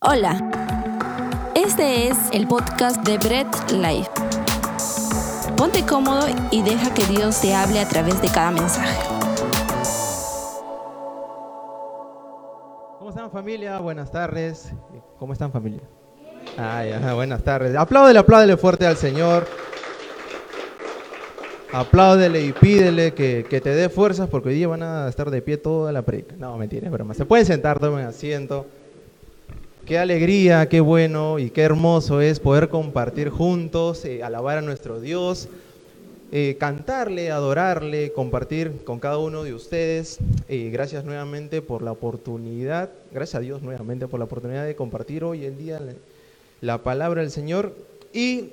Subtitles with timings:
[0.00, 0.38] Hola,
[1.56, 4.08] este es el podcast de Bread Life.
[5.56, 8.96] Ponte cómodo y deja que Dios te hable a través de cada mensaje.
[12.96, 13.80] ¿Cómo están familia?
[13.80, 14.72] Buenas tardes.
[15.18, 15.82] ¿Cómo están familia?
[16.56, 17.74] Ya, buenas tardes.
[17.74, 19.48] Apláudele, apláudele fuerte al Señor.
[21.72, 25.42] Apláudele y pídele que, que te dé fuerzas porque hoy día van a estar de
[25.42, 26.36] pie toda la predica.
[26.38, 27.14] No, mentira, es broma.
[27.14, 28.64] Se pueden sentar, tomen asiento.
[29.88, 35.00] Qué alegría, qué bueno y qué hermoso es poder compartir juntos, eh, alabar a nuestro
[35.00, 35.48] Dios,
[36.30, 40.18] eh, cantarle, adorarle, compartir con cada uno de ustedes.
[40.50, 45.24] Eh, gracias nuevamente por la oportunidad, gracias a Dios nuevamente por la oportunidad de compartir
[45.24, 45.94] hoy el día la,
[46.60, 47.74] la palabra del Señor.
[48.12, 48.50] Y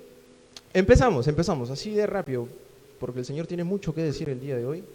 [0.73, 2.47] empezamos, empezamos así de rápido,
[2.97, 4.85] porque el Señor tiene mucho que decir el día de hoy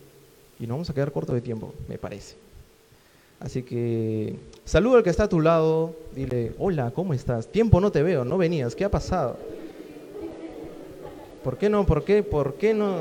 [0.59, 2.37] y no vamos a quedar corto de tiempo, me parece.
[3.41, 4.37] Así que
[4.67, 7.47] saluda al que está a tu lado, dile, hola, ¿cómo estás?
[7.47, 9.39] Tiempo no te veo, no venías, ¿qué ha pasado?
[11.43, 11.87] ¿Por qué no?
[11.87, 12.23] ¿Por qué?
[12.23, 12.97] ¿Por qué no?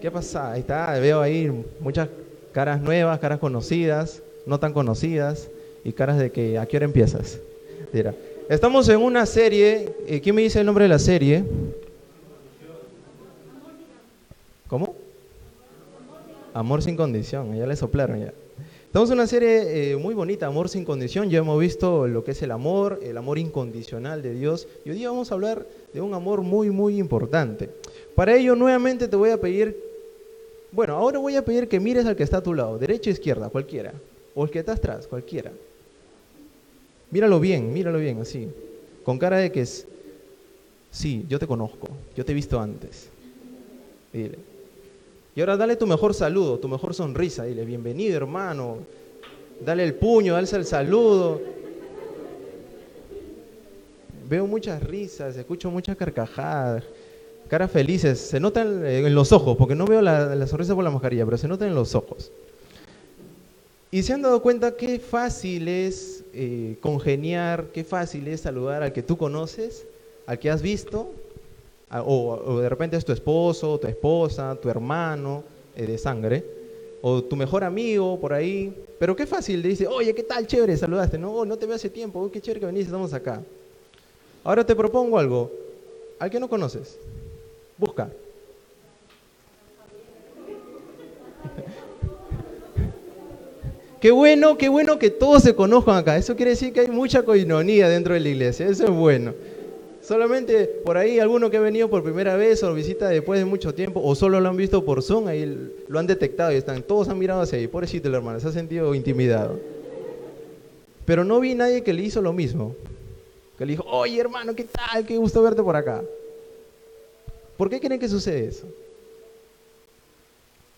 [0.00, 0.52] ¿Qué pasa?
[0.52, 2.08] Ahí está, veo ahí muchas
[2.52, 5.50] caras nuevas, caras conocidas, no tan conocidas,
[5.84, 7.38] y caras de que, ¿a qué hora empiezas?
[7.92, 8.14] Mira,
[8.48, 11.44] estamos en una serie, eh, ¿quién me dice el nombre de la serie?
[14.68, 14.94] ¿Cómo?
[16.54, 18.32] Amor sin condición, ya le soplaron ya.
[18.96, 21.28] Estamos en una serie eh, muy bonita, Amor sin condición.
[21.28, 24.66] Ya hemos visto lo que es el amor, el amor incondicional de Dios.
[24.86, 27.68] Y hoy día vamos a hablar de un amor muy, muy importante.
[28.14, 29.76] Para ello, nuevamente te voy a pedir,
[30.72, 33.12] bueno, ahora voy a pedir que mires al que está a tu lado, derecha o
[33.12, 33.92] izquierda, cualquiera.
[34.34, 35.52] O el que está atrás, cualquiera.
[37.10, 38.48] Míralo bien, míralo bien, así.
[39.04, 39.86] Con cara de que es,
[40.90, 43.10] sí, yo te conozco, yo te he visto antes.
[44.10, 44.55] Dile.
[45.36, 47.44] Y ahora dale tu mejor saludo, tu mejor sonrisa.
[47.44, 48.78] Dile, bienvenido hermano.
[49.62, 51.42] Dale el puño, dale el saludo.
[54.26, 56.84] Veo muchas risas, escucho muchas carcajadas,
[57.48, 58.18] caras felices.
[58.18, 61.36] Se notan en los ojos, porque no veo la, la sonrisa por la mascarilla, pero
[61.36, 62.32] se notan en los ojos.
[63.90, 68.94] Y se han dado cuenta qué fácil es eh, congeniar, qué fácil es saludar al
[68.94, 69.86] que tú conoces,
[70.24, 71.10] al que has visto,
[71.90, 75.44] o, o, de repente es tu esposo, tu esposa, tu hermano
[75.76, 76.44] eh, de sangre,
[77.00, 78.74] o tu mejor amigo por ahí.
[78.98, 80.46] Pero qué fácil, le dice, oye, ¿qué tal?
[80.46, 81.18] Chévere, saludaste.
[81.18, 83.42] No, no te veo hace tiempo, oh, qué chévere que venís, estamos acá.
[84.42, 85.50] Ahora te propongo algo.
[86.18, 86.98] Al que no conoces,
[87.76, 88.08] busca.
[94.00, 96.16] Qué bueno, qué bueno que todos se conozcan acá.
[96.16, 98.68] Eso quiere decir que hay mucha coinonía dentro de la iglesia.
[98.68, 99.32] Eso es bueno.
[100.06, 103.74] Solamente por ahí alguno que ha venido por primera vez o visita después de mucho
[103.74, 107.08] tiempo o solo lo han visto por Zoom, ahí lo han detectado y están, todos
[107.08, 107.66] han mirado hacia ahí.
[107.66, 109.58] Pobrecito el hermano, se ha sentido intimidado.
[111.04, 112.76] Pero no vi nadie que le hizo lo mismo.
[113.58, 115.04] Que le dijo, oye hermano, ¿qué tal?
[115.04, 116.04] Qué gusto verte por acá.
[117.56, 118.68] ¿Por qué creen que sucede eso?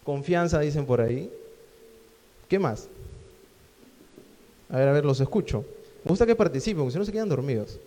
[0.05, 1.31] Confianza, dicen por ahí.
[2.49, 2.89] ¿Qué más?
[4.71, 5.67] A ver, a ver, los escucho.
[6.03, 7.79] Me gusta que participen, porque si no se quedan dormidos.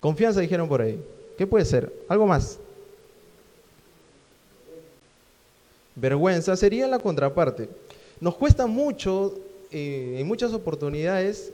[0.00, 1.00] Confianza dijeron por ahí.
[1.36, 1.92] ¿Qué puede ser?
[2.08, 2.58] Algo más.
[5.94, 7.68] Vergüenza sería la contraparte.
[8.20, 9.38] Nos cuesta mucho,
[9.70, 11.52] eh, en muchas oportunidades,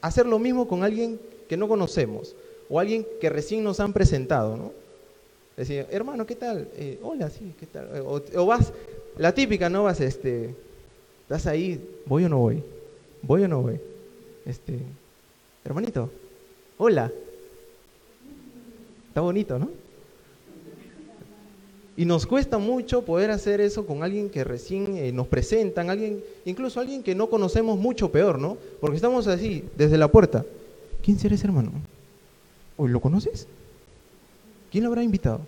[0.00, 2.34] hacer lo mismo con alguien que no conocemos
[2.68, 4.72] o alguien que recién nos han presentado, ¿no?
[5.56, 6.68] Decir, hermano, ¿qué tal?
[6.76, 7.88] Eh, hola, sí, ¿qué tal?
[8.00, 8.72] O, o, vas,
[9.16, 9.84] la típica, ¿no?
[9.84, 10.54] Vas, este,
[11.22, 12.62] estás ahí, ¿voy o no voy?
[13.22, 13.80] ¿Voy o no voy?
[14.44, 14.78] Este,
[15.64, 16.10] hermanito,
[16.76, 17.10] hola,
[19.16, 19.70] Está bonito, ¿no?
[21.96, 26.22] Y nos cuesta mucho poder hacer eso con alguien que recién eh, nos presentan, alguien,
[26.44, 28.58] incluso alguien que no conocemos mucho peor, ¿no?
[28.78, 30.44] Porque estamos así, desde la puerta.
[31.02, 31.72] ¿Quién será ese hermano?
[32.76, 33.46] ¿O lo conoces?
[34.70, 35.40] ¿Quién lo habrá invitado?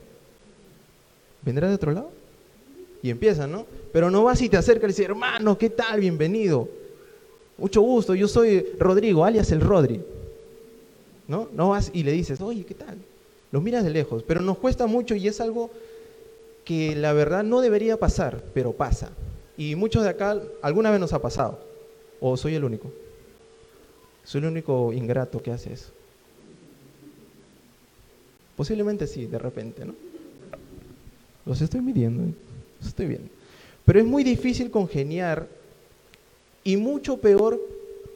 [1.42, 2.10] ¿Vendrá de otro lado?
[3.02, 3.66] Y empieza, ¿no?
[3.92, 6.00] Pero no vas y te acercas y dices, hermano, ¿qué tal?
[6.00, 6.70] Bienvenido.
[7.58, 10.00] Mucho gusto, yo soy Rodrigo, alias el Rodri.
[11.26, 11.50] ¿No?
[11.52, 12.96] No vas y le dices, oye, ¿qué tal?
[13.50, 15.70] Los miras de lejos, pero nos cuesta mucho y es algo
[16.64, 19.10] que la verdad no debería pasar, pero pasa.
[19.56, 21.58] Y muchos de acá alguna vez nos ha pasado.
[22.20, 22.92] ¿O soy el único?
[24.24, 25.90] Soy el único ingrato que hace eso.
[28.56, 29.94] Posiblemente sí, de repente, ¿no?
[31.46, 32.24] Los estoy midiendo,
[32.78, 33.28] los estoy viendo.
[33.86, 35.48] Pero es muy difícil congeniar
[36.64, 37.58] y mucho peor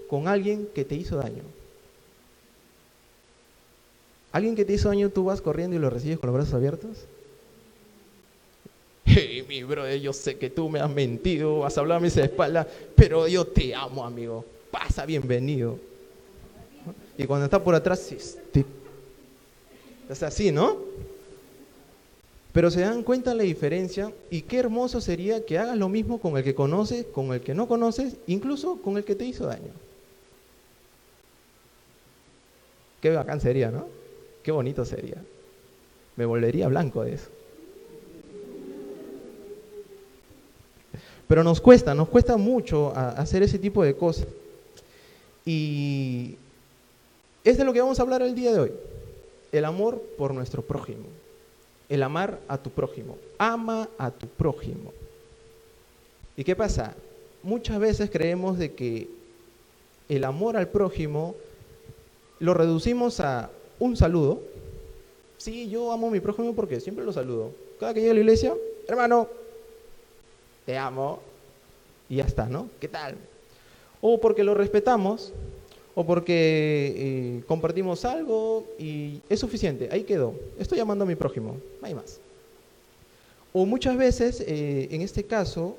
[0.08, 1.42] con alguien que te hizo daño.
[4.32, 6.90] ¿Alguien que te hizo daño tú vas corriendo y lo recibes con los brazos abiertos?
[9.04, 12.66] Hey, mi brother, yo sé que tú me has mentido, has hablado a mis espaldas,
[12.94, 14.44] pero yo te amo, amigo.
[14.70, 15.78] pasa, bienvenido.
[17.18, 18.64] Y cuando está por atrás, este,
[20.08, 20.78] es así, ¿no?
[22.52, 26.36] Pero se dan cuenta la diferencia y qué hermoso sería que hagas lo mismo con
[26.36, 29.72] el que conoces, con el que no conoces, incluso con el que te hizo daño.
[33.00, 34.01] Qué bacán sería, ¿no?
[34.42, 35.16] Qué bonito sería.
[36.16, 37.28] Me volvería blanco de eso.
[41.28, 44.26] Pero nos cuesta, nos cuesta mucho hacer ese tipo de cosas.
[45.46, 46.36] Y
[47.44, 48.72] es de lo que vamos a hablar el día de hoy.
[49.52, 51.06] El amor por nuestro prójimo
[51.92, 53.18] el amar a tu prójimo.
[53.36, 54.94] Ama a tu prójimo.
[56.38, 56.94] ¿Y qué pasa?
[57.42, 59.10] Muchas veces creemos de que
[60.08, 61.34] el amor al prójimo
[62.38, 63.50] lo reducimos a
[63.82, 64.40] un saludo.
[65.38, 67.50] Sí, yo amo a mi prójimo porque siempre lo saludo.
[67.80, 68.54] Cada que llegue a la iglesia,
[68.86, 69.28] hermano,
[70.64, 71.18] te amo.
[72.08, 72.68] Y ya está, ¿no?
[72.78, 73.16] ¿Qué tal?
[74.00, 75.32] O porque lo respetamos,
[75.96, 80.34] o porque eh, compartimos algo y es suficiente, ahí quedó.
[80.60, 82.20] Estoy llamando a mi prójimo, no hay más.
[83.52, 85.76] O muchas veces, eh, en este caso,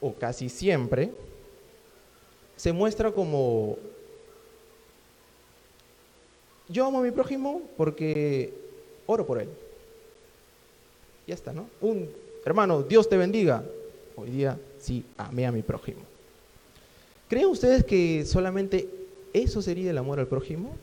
[0.00, 1.12] o casi siempre,
[2.56, 3.78] se muestra como,
[6.68, 8.52] yo amo a mi prójimo porque
[9.06, 9.48] oro por él.
[11.26, 11.68] Ya está, ¿no?
[11.80, 12.08] Un
[12.44, 13.64] hermano, Dios te bendiga.
[14.16, 16.00] Hoy día sí amé a mi prójimo.
[17.28, 18.88] ¿Creen ustedes que solamente
[19.32, 20.76] eso sería el amor al prójimo?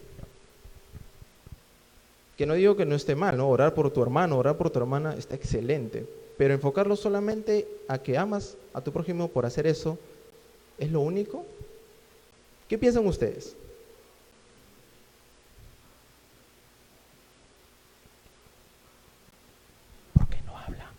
[2.38, 3.48] Que no digo que no esté mal, ¿no?
[3.48, 6.06] Orar por tu hermano, orar por tu hermana está excelente,
[6.38, 9.98] pero enfocarlo solamente a que amas a tu prójimo por hacer eso,
[10.78, 11.46] ¿es lo único?
[12.68, 13.56] ¿Qué piensan ustedes?
[20.16, 20.90] ¿Por qué no habla?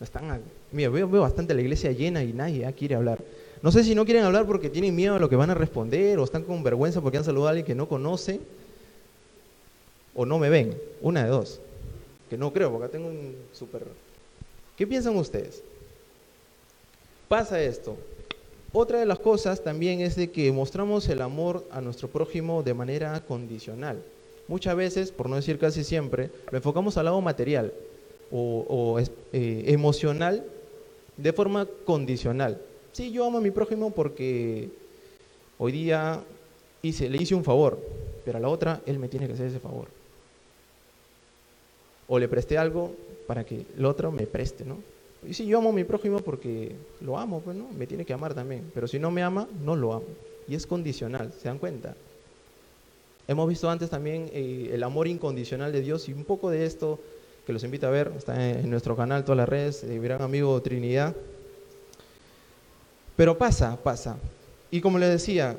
[0.00, 0.40] Están
[0.70, 3.18] veo, bastante la iglesia llena y nadie quiere hablar.
[3.62, 6.18] No sé si no quieren hablar porque tienen miedo a lo que van a responder
[6.18, 8.40] o están con vergüenza porque han saludado a alguien que no conoce
[10.14, 10.78] o no me ven.
[11.00, 11.60] Una de dos.
[12.30, 13.82] Que no creo porque tengo un súper...
[14.76, 15.62] ¿Qué piensan ustedes?
[17.26, 17.96] Pasa esto.
[18.72, 22.74] Otra de las cosas también es de que mostramos el amor a nuestro prójimo de
[22.74, 24.00] manera condicional.
[24.46, 27.72] Muchas veces, por no decir casi siempre, lo enfocamos al lado material
[28.30, 28.98] o,
[29.32, 30.44] eh, emocional
[31.16, 32.60] de forma condicional.
[32.92, 34.70] Sí, yo amo a mi prójimo porque
[35.58, 36.20] hoy día
[36.82, 37.78] le hice un favor,
[38.24, 39.88] pero a la otra él me tiene que hacer ese favor.
[42.06, 42.92] O le presté algo
[43.26, 44.78] para que el otro me preste, ¿no?
[45.26, 47.68] Y sí, yo amo a mi prójimo porque lo amo, pues, ¿no?
[47.76, 48.70] Me tiene que amar también.
[48.72, 50.06] Pero si no me ama, no lo amo.
[50.46, 51.94] Y es condicional, ¿se dan cuenta?
[53.26, 56.98] Hemos visto antes también eh, el amor incondicional de Dios y un poco de esto
[57.48, 60.60] que los invito a ver, está en nuestro canal, todas las redes, mi gran amigo
[60.60, 61.16] Trinidad.
[63.16, 64.18] Pero pasa, pasa.
[64.70, 65.56] Y como les decía,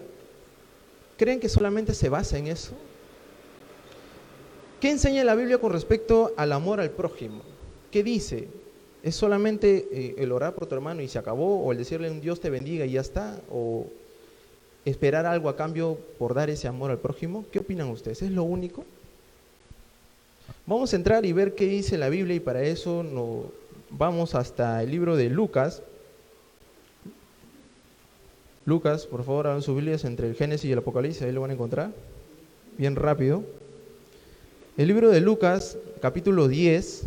[1.17, 2.73] ¿creen que solamente se basa en eso?
[4.79, 7.41] ¿Qué enseña la Biblia con respecto al amor al prójimo?
[7.89, 8.49] ¿Qué dice?
[9.01, 11.59] ¿Es solamente eh, el orar por tu hermano y se acabó?
[11.63, 13.41] ¿O el decirle un Dios te bendiga y ya está?
[13.49, 13.87] ¿O
[14.85, 17.45] esperar algo a cambio por dar ese amor al prójimo?
[17.51, 18.21] ¿Qué opinan ustedes?
[18.21, 18.85] ¿Es lo único?
[20.65, 23.45] Vamos a entrar y ver qué dice la Biblia y para eso nos
[23.89, 25.81] vamos hasta el libro de Lucas.
[28.65, 31.49] Lucas, por favor, hagan sus Biblias entre el Génesis y el Apocalipsis, ahí lo van
[31.49, 31.91] a encontrar.
[32.77, 33.43] Bien rápido.
[34.77, 37.03] El libro de Lucas, capítulo 10,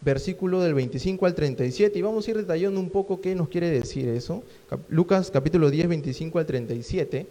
[0.00, 3.70] versículo del 25 al 37, y vamos a ir detallando un poco qué nos quiere
[3.70, 4.42] decir eso.
[4.88, 7.26] Lucas, capítulo 10, 25 al 37.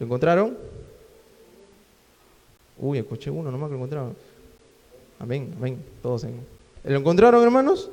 [0.00, 0.56] ¿Lo encontraron?
[2.80, 4.14] Uy, escuché uno nomás que lo encontraron.
[5.18, 6.40] Amén, amén, todos en.
[6.84, 7.90] ¿Lo encontraron, hermanos?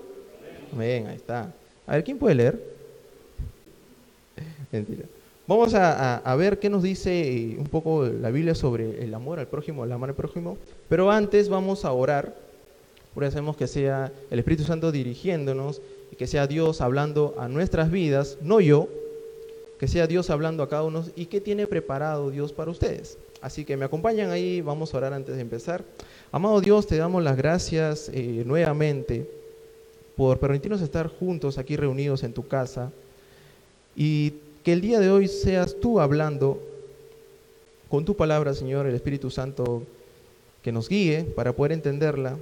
[0.74, 1.52] Amén, ahí está.
[1.88, 2.76] A ver, ¿quién puede leer?
[5.48, 9.48] Vamos a, ver qué nos dice eh, un poco la Biblia sobre el amor al
[9.48, 10.58] prójimo, el amor al prójimo.
[10.90, 12.36] Pero antes vamos a orar.
[13.14, 17.48] Por eso hacemos que sea el Espíritu Santo dirigiéndonos y que sea Dios hablando a
[17.48, 18.90] nuestras vidas, no yo,
[19.80, 23.18] que sea Dios hablando a cada uno y qué tiene preparado Dios para ustedes.
[23.42, 25.84] Así que me acompañan ahí, vamos a orar antes de empezar.
[26.32, 29.30] Amado Dios, te damos las gracias eh, nuevamente
[30.16, 32.92] por permitirnos estar juntos aquí reunidos en tu casa
[33.96, 36.60] y que el día de hoy seas tú hablando
[37.90, 39.84] con tu palabra, Señor, el Espíritu Santo
[40.64, 42.38] que nos guíe para poder entenderla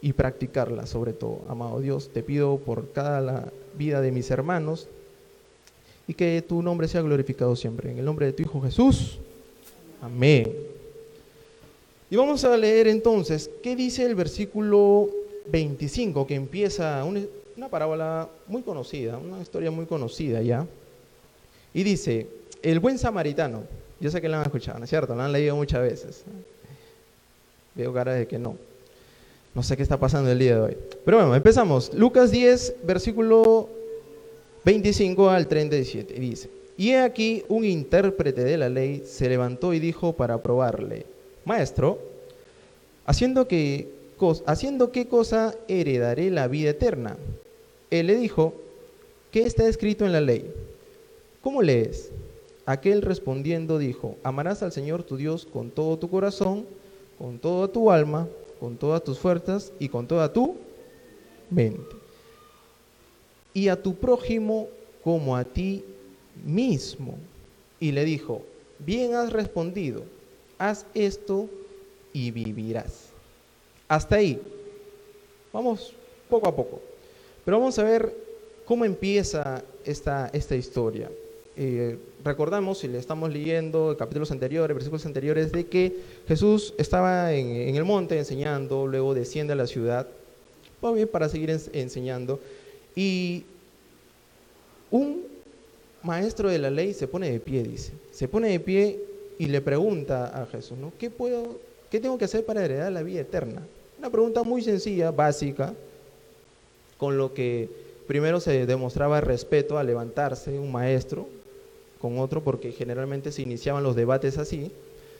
[0.00, 1.42] y practicarla sobre todo.
[1.48, 4.88] Amado Dios, te pido por cada la vida de mis hermanos
[6.06, 7.90] y que tu nombre sea glorificado siempre.
[7.90, 9.18] En el nombre de tu Hijo Jesús.
[10.02, 10.52] Amén.
[12.10, 15.08] Y vamos a leer entonces, ¿qué dice el versículo
[15.46, 20.66] 25 que empieza una parábola muy conocida, una historia muy conocida ya.
[21.72, 22.26] Y dice,
[22.62, 23.62] el buen samaritano,
[24.00, 25.14] yo sé que la han escuchado, ¿no es cierto?
[25.14, 26.24] La han leído muchas veces.
[27.74, 28.56] Veo cara de que no.
[29.54, 30.76] No sé qué está pasando el día de hoy.
[31.04, 31.92] Pero bueno, empezamos.
[31.94, 33.68] Lucas 10, versículo
[34.64, 36.14] 25 al 37.
[36.14, 41.06] Dice, y he aquí un intérprete de la ley se levantó y dijo para probarle,
[41.44, 41.98] Maestro,
[43.06, 43.88] haciendo, que,
[44.46, 47.16] haciendo qué cosa heredaré la vida eterna.
[47.90, 48.54] Él le dijo,
[49.30, 50.50] ¿qué está escrito en la ley?
[51.42, 52.10] ¿Cómo lees?
[52.66, 56.64] Aquel respondiendo dijo, amarás al Señor tu Dios con todo tu corazón,
[57.18, 58.26] con toda tu alma,
[58.58, 60.56] con todas tus fuerzas y con toda tu
[61.50, 62.03] mente.
[63.54, 64.68] Y a tu prójimo
[65.02, 65.82] como a ti
[66.44, 67.16] mismo.
[67.80, 68.42] Y le dijo,
[68.78, 70.02] bien has respondido,
[70.58, 71.48] haz esto
[72.12, 73.10] y vivirás.
[73.88, 74.40] Hasta ahí.
[75.52, 75.94] Vamos
[76.28, 76.80] poco a poco.
[77.44, 78.12] Pero vamos a ver
[78.64, 81.10] cómo empieza esta, esta historia.
[81.56, 85.96] Eh, recordamos, si le estamos leyendo capítulos anteriores, versículos anteriores, de que
[86.26, 90.08] Jesús estaba en, el monte enseñando, luego desciende a la ciudad,
[91.12, 92.40] para seguir enseñando,
[92.94, 93.44] y
[94.90, 95.22] un
[96.02, 99.00] maestro de la ley se pone de pie, dice, se pone de pie
[99.38, 100.92] y le pregunta a Jesús, ¿no?
[100.98, 101.58] ¿Qué, puedo,
[101.90, 103.62] ¿qué tengo que hacer para heredar la vida eterna?
[103.98, 105.74] Una pregunta muy sencilla, básica,
[106.98, 107.68] con lo que
[108.06, 111.26] primero se demostraba respeto al levantarse un maestro
[112.00, 114.70] con otro, porque generalmente se iniciaban los debates así,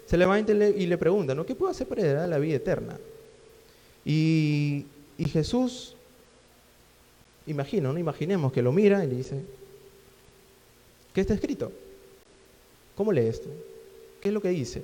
[0.05, 1.47] se levanta y le, pregunta, ¿no?
[1.47, 2.99] ¿qué puedo hacer para heredar la vida eterna?
[4.05, 4.85] Y,
[5.17, 5.97] y Jesús,
[7.47, 7.99] imagino, ¿no?
[7.99, 9.43] Imaginemos que lo mira y le dice,
[11.13, 11.73] ¿qué está escrito?
[12.97, 13.49] ¿Cómo lee esto?
[14.21, 14.83] ¿Qué es lo que dice?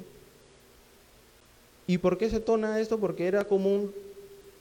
[1.86, 2.98] ¿Y por qué se tona esto?
[2.98, 3.92] Porque era común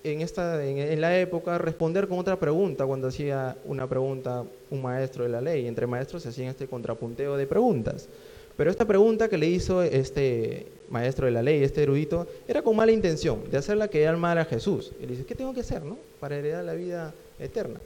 [0.03, 5.23] en, esta, en, la época responder con otra pregunta cuando hacía una pregunta un maestro
[5.23, 5.67] de la ley.
[5.67, 8.07] Entre maestros se hacían este contrapunteo de preguntas.
[8.55, 12.75] Pero esta pregunta que le hizo este maestro de la ley, este erudito, era con
[12.75, 14.91] mala intención, de hacerla que mal a Jesús.
[14.99, 15.97] Le dice, ¿qué tengo que hacer no?
[16.19, 17.79] para heredar la vida eterna?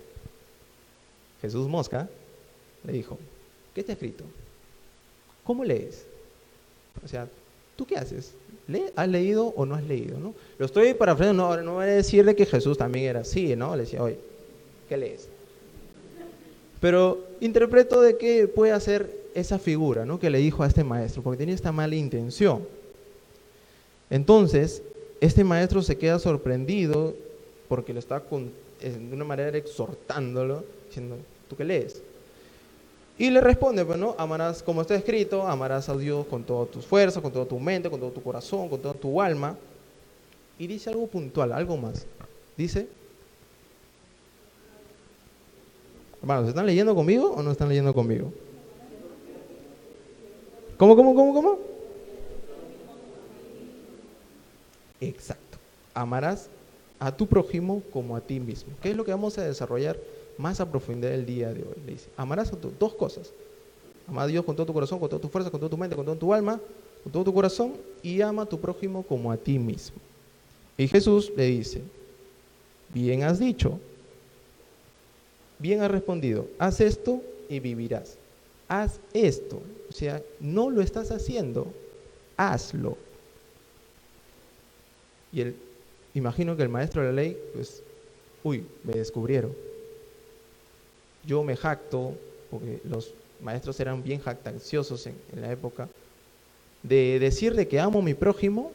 [1.43, 2.07] Jesús Mosca
[2.88, 3.19] le dijo,
[3.75, 4.23] ¿qué está escrito?
[5.43, 6.05] ¿Cómo lees?
[7.03, 7.27] O sea,
[7.75, 8.31] ¿tú qué haces?
[8.95, 10.17] ¿Has leído o no has leído?
[10.57, 13.75] Lo estoy parafraseando, no, no voy a decirle que Jesús también era así, ¿no?
[13.75, 14.17] Le decía, oye,
[14.88, 15.27] ¿qué lees?
[16.79, 20.21] Pero interpreto de qué puede hacer esa figura, ¿no?
[20.21, 22.65] Que le dijo a este maestro, porque tenía esta mala intención.
[24.09, 24.81] Entonces,
[25.19, 27.15] este maestro se queda sorprendido
[27.67, 32.01] porque lo está de una manera exhortándolo, diciendo, ¿tú qué lees?
[33.17, 36.85] Y le responde, bueno, pues, amarás, como está escrito, amarás a Dios con todas tus
[36.85, 39.55] fuerzas, con toda tu mente, con todo tu corazón, con toda tu alma.
[40.57, 42.05] Y dice algo puntual, algo más.
[42.57, 42.88] Dice,
[46.21, 48.33] hermanos, ¿están leyendo conmigo o no están leyendo conmigo?
[50.77, 51.59] ¿Cómo, cómo, cómo, cómo?
[55.00, 55.57] Exacto.
[55.93, 56.50] Amarás
[57.00, 58.73] a tu prójimo como a ti mismo.
[58.81, 59.97] ¿Qué es lo que vamos a desarrollar?
[60.37, 61.75] Más a profundidad el día de hoy.
[61.85, 63.31] Le dice, amarás a dos cosas.
[64.07, 65.95] Ama a Dios con todo tu corazón, con toda tu fuerza, con toda tu mente,
[65.95, 66.59] con toda tu alma,
[67.03, 69.97] con todo tu corazón y ama a tu prójimo como a ti mismo.
[70.77, 71.81] Y Jesús le dice,
[72.93, 73.79] bien has dicho,
[75.59, 78.17] bien has respondido, haz esto y vivirás.
[78.67, 79.61] Haz esto.
[79.89, 81.67] O sea, no lo estás haciendo,
[82.37, 82.97] hazlo.
[85.31, 85.55] Y el,
[86.13, 87.83] imagino que el maestro de la ley, pues,
[88.43, 89.53] uy, me descubrieron
[91.25, 92.13] yo me jacto,
[92.49, 95.89] porque los maestros eran bien jactanciosos en, la época,
[96.81, 98.71] de decir de que amo a mi prójimo,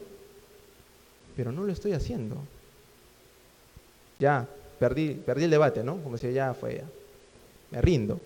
[1.35, 2.37] pero no lo estoy haciendo.
[4.19, 4.47] Ya,
[4.79, 6.01] perdí, perdí el debate, ¿no?
[6.03, 6.85] Como si ya fue, ya.
[7.71, 8.19] me rindo.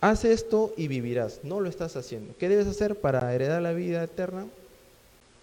[0.00, 2.34] Haz esto y vivirás, no lo estás haciendo.
[2.38, 4.46] ¿Qué debes hacer para heredar la vida eterna?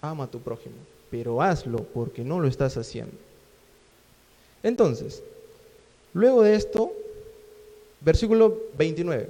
[0.01, 0.75] Ama a tu prójimo,
[1.11, 3.15] pero hazlo porque no lo estás haciendo.
[4.63, 5.23] Entonces,
[6.13, 6.91] Luego de esto,
[8.01, 9.29] versículo 29.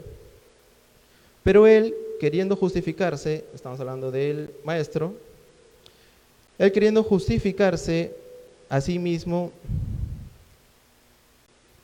[1.43, 5.13] Pero él, queriendo justificarse, estamos hablando del maestro,
[6.57, 8.13] él queriendo justificarse
[8.69, 9.51] a sí mismo,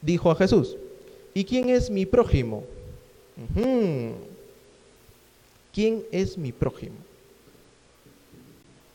[0.02, 0.76] dijo a Jesús,
[1.34, 2.64] ¿y quién es mi prójimo?
[5.74, 6.96] ¿Quién es mi prójimo?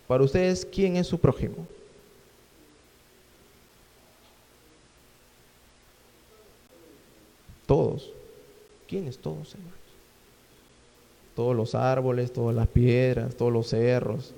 [0.06, 1.66] Para ustedes, ¿quién es su prójimo?
[7.68, 8.10] Todos.
[8.88, 9.74] ¿Quiénes todos, hermanos?
[11.36, 14.32] Todos los árboles, todas las piedras, todos los cerros.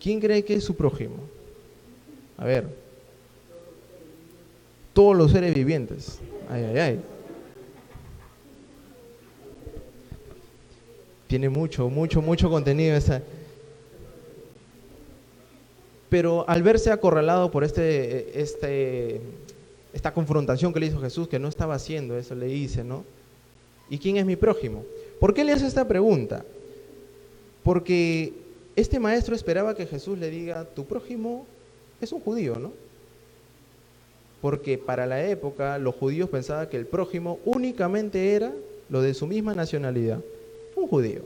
[0.00, 1.16] ¿Quién cree que es su prójimo?
[2.38, 2.68] A ver.
[4.92, 6.20] todos los seres vivientes.
[6.48, 7.00] Ay, ay, ay.
[11.26, 13.22] Tiene mucho, mucho, mucho contenido esa.
[16.08, 19.20] Pero al verse acorralado por este, este,
[19.94, 23.04] esta confrontación que le hizo Jesús, que no estaba haciendo eso, le dice, ¿no?
[23.88, 24.84] ¿Y quién es mi prójimo?
[25.20, 26.44] ¿Por qué le hace esta pregunta?
[27.62, 28.32] Porque
[28.74, 31.46] este maestro esperaba que Jesús le diga, tu prójimo
[32.00, 32.72] es un judío, ¿no?
[34.42, 38.52] Porque para la época los judíos pensaban que el prójimo únicamente era
[38.90, 40.20] lo de su misma nacionalidad,
[40.74, 41.22] un judío.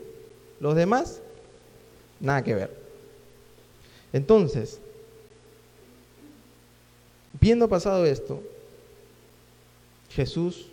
[0.59, 1.21] Los demás,
[2.19, 2.69] nada que ver.
[4.13, 4.79] Entonces,
[7.41, 8.43] viendo pasado esto,
[10.09, 10.67] Jesús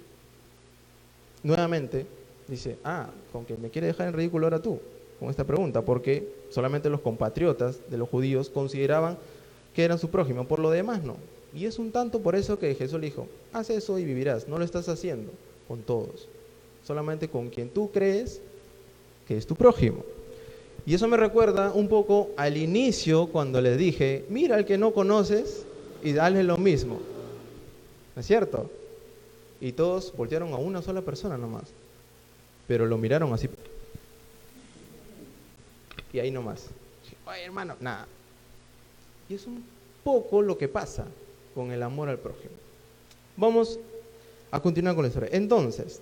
[1.42, 2.06] nuevamente
[2.48, 4.80] dice, ah, con que me quiere dejar en ridículo ahora tú,
[5.18, 9.18] con esta pregunta, porque solamente los compatriotas de los judíos consideraban
[9.74, 11.16] que eran su prójimo, por lo demás no.
[11.54, 14.58] Y es un tanto por eso que Jesús le dijo, haz eso y vivirás, no
[14.58, 15.32] lo estás haciendo
[15.68, 16.28] con todos,
[16.86, 18.40] solamente con quien tú crees
[19.26, 20.04] que es tu prójimo.
[20.84, 24.92] Y eso me recuerda un poco al inicio cuando le dije, mira al que no
[24.92, 25.64] conoces
[26.02, 27.00] y dale lo mismo.
[28.14, 28.70] ¿No es cierto?
[29.60, 31.64] Y todos voltearon a una sola persona nomás.
[32.66, 33.48] Pero lo miraron así.
[36.12, 36.66] Y ahí nomás.
[37.26, 38.06] Oye, hermano, nada.
[39.28, 39.64] Y es un
[40.04, 41.06] poco lo que pasa
[41.54, 42.54] con el amor al prójimo.
[43.36, 43.78] Vamos
[44.50, 45.30] a continuar con la historia.
[45.32, 46.00] Entonces,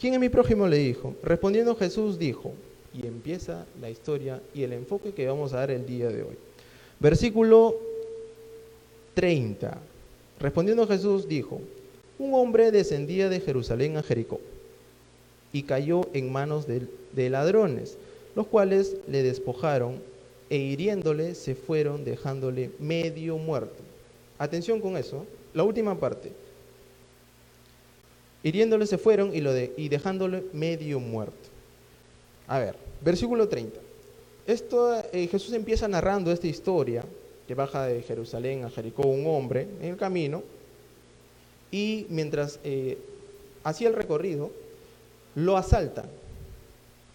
[0.00, 0.66] ¿quién es mi prójimo?
[0.66, 1.14] Le dijo.
[1.22, 2.54] Respondiendo Jesús dijo,
[2.94, 6.36] y empieza la historia y el enfoque que vamos a dar el día de hoy.
[7.00, 7.76] Versículo
[9.14, 9.78] 30.
[10.40, 11.60] Respondiendo Jesús dijo,
[12.22, 14.40] un hombre descendía de Jerusalén a Jericó
[15.52, 17.96] y cayó en manos de, de ladrones,
[18.34, 20.00] los cuales le despojaron
[20.48, 23.82] e hiriéndole se fueron dejándole medio muerto.
[24.38, 26.32] Atención con eso, la última parte.
[28.42, 31.48] Hiriéndole se fueron y, lo de, y dejándole medio muerto.
[32.46, 33.78] A ver, versículo 30.
[34.46, 37.04] Esto, eh, Jesús empieza narrando esta historia
[37.46, 40.42] que baja de Jerusalén a Jericó un hombre en el camino
[41.72, 42.98] y mientras eh,
[43.64, 44.52] hacía el recorrido,
[45.34, 46.04] lo asaltan,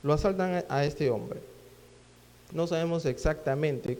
[0.03, 1.39] lo asaltan a este hombre.
[2.51, 3.97] No sabemos exactamente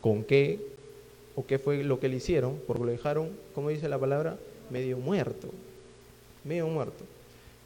[0.00, 0.58] con qué
[1.36, 4.36] o qué fue lo que le hicieron, porque lo dejaron, como dice la palabra,
[4.70, 5.48] medio muerto,
[6.44, 7.04] medio muerto.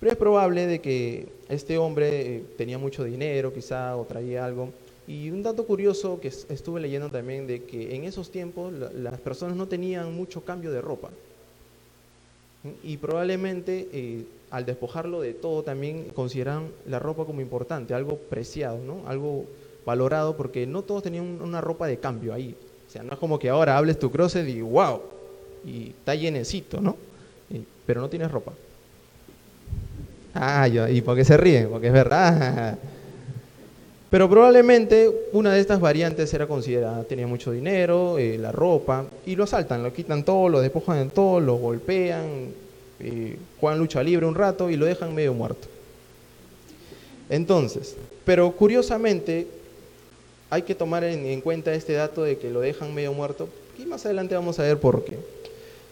[0.01, 4.71] Pero es probable de que este hombre eh, tenía mucho dinero, quizá, o traía algo.
[5.07, 9.57] Y un dato curioso que estuve leyendo también de que en esos tiempos las personas
[9.57, 11.11] no tenían mucho cambio de ropa.
[12.83, 18.79] Y probablemente eh, al despojarlo de todo también consideran la ropa como importante, algo preciado,
[18.79, 19.09] ¿no?
[19.09, 19.47] Algo
[19.87, 22.55] valorado porque no todos tenían una ropa de cambio ahí.
[22.87, 25.01] O sea, no es como que ahora hables tu closet y wow,
[25.65, 26.97] y está llenecito, ¿no?
[27.87, 28.53] pero no tienes ropa.
[30.33, 31.69] Ah, ¿y por qué se ríen?
[31.69, 32.79] Porque es verdad.
[34.11, 39.37] Pero probablemente una de estas variantes era considerada, tenía mucho dinero, eh, la ropa, y
[39.37, 42.49] lo asaltan, lo quitan todo, lo despojan en todo, lo golpean,
[42.99, 45.69] eh, juegan lucha libre un rato y lo dejan medio muerto.
[47.29, 49.47] Entonces, pero curiosamente
[50.51, 53.87] hay que tomar en, en cuenta este dato de que lo dejan medio muerto, y
[53.87, 55.17] más adelante vamos a ver por qué.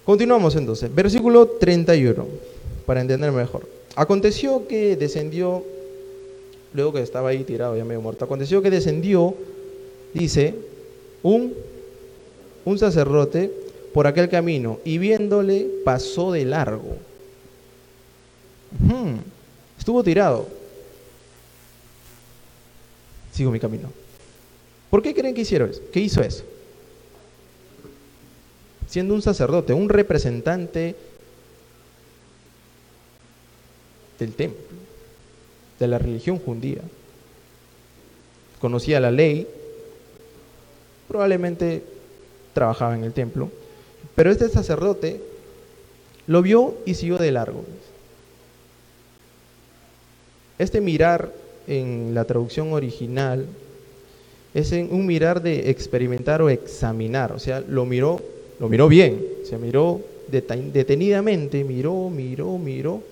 [0.04, 2.26] Continuamos entonces, versículo 31,
[2.84, 3.68] para entender mejor.
[3.94, 5.62] Aconteció que descendió,
[6.78, 9.34] luego que estaba ahí tirado ya medio muerto, aconteció que descendió,
[10.14, 10.54] dice,
[11.24, 11.52] un,
[12.64, 13.52] un sacerdote
[13.92, 16.96] por aquel camino y viéndole pasó de largo.
[19.76, 20.46] Estuvo tirado.
[23.32, 23.90] Sigo mi camino.
[24.88, 25.82] ¿Por qué creen que hicieron eso?
[25.92, 26.44] ¿Qué hizo eso?
[28.86, 30.94] Siendo un sacerdote, un representante
[34.18, 34.67] del templo,
[35.78, 36.80] de la religión judía.
[38.60, 39.46] Conocía la ley,
[41.06, 41.82] probablemente
[42.52, 43.50] trabajaba en el templo,
[44.14, 45.20] pero este sacerdote
[46.26, 47.64] lo vio y siguió de largo.
[50.58, 51.32] Este mirar
[51.68, 53.46] en la traducción original
[54.54, 58.20] es un mirar de experimentar o examinar, o sea, lo miró,
[58.58, 63.02] lo miró bien, se miró detenidamente, miró, miró, miró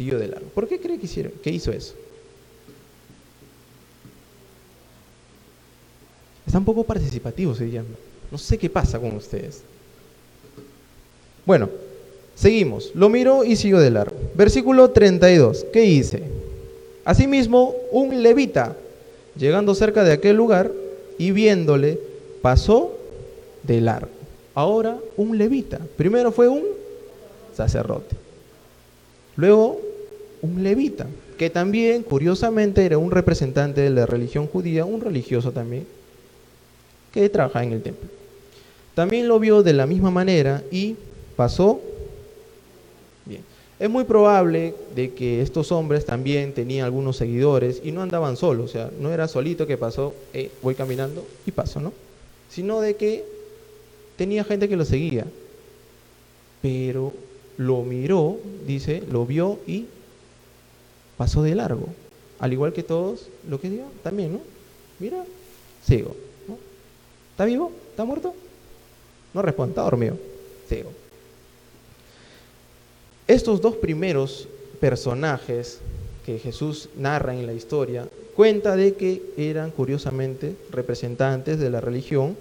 [0.00, 0.48] siguió de largo.
[0.54, 1.92] ¿Por qué cree que, hicieron, que hizo eso?
[6.46, 7.90] Está un poco participativo, se llama.
[8.32, 9.60] No sé qué pasa con ustedes.
[11.44, 11.68] Bueno,
[12.34, 12.92] seguimos.
[12.94, 14.16] Lo miró y siguió de largo.
[14.34, 15.66] Versículo 32.
[15.70, 16.22] ¿Qué dice?
[17.04, 18.74] Asimismo, un levita,
[19.36, 20.72] llegando cerca de aquel lugar
[21.18, 22.00] y viéndole,
[22.40, 22.96] pasó
[23.64, 24.08] de largo.
[24.54, 25.78] ahora un levita.
[25.98, 26.62] Primero fue un
[27.54, 28.16] sacerdote.
[29.36, 29.89] Luego
[30.42, 31.06] un levita,
[31.38, 35.86] que también, curiosamente, era un representante de la religión judía, un religioso también,
[37.12, 38.08] que trabajaba en el templo.
[38.94, 40.96] También lo vio de la misma manera y
[41.36, 41.80] pasó
[43.24, 43.42] bien.
[43.78, 48.66] Es muy probable de que estos hombres también tenían algunos seguidores y no andaban solos,
[48.66, 51.92] o sea, no era solito que pasó, eh, voy caminando y paso, ¿no?
[52.50, 53.24] Sino de que
[54.16, 55.24] tenía gente que lo seguía,
[56.60, 57.14] pero
[57.56, 59.86] lo miró, dice, lo vio y
[61.20, 61.86] pasó de largo.
[62.38, 64.40] Al igual que todos, lo que dio también, ¿no?
[64.98, 65.22] Mira,
[65.86, 66.16] sigo.
[67.32, 67.72] ¿Está vivo?
[67.90, 68.34] ¿Está muerto?
[69.34, 70.16] No responde, está dormido.
[70.66, 70.90] Sigo.
[73.28, 74.48] Estos dos primeros
[74.80, 75.80] personajes
[76.24, 82.34] que Jesús narra en la historia cuenta de que eran curiosamente representantes de la religión,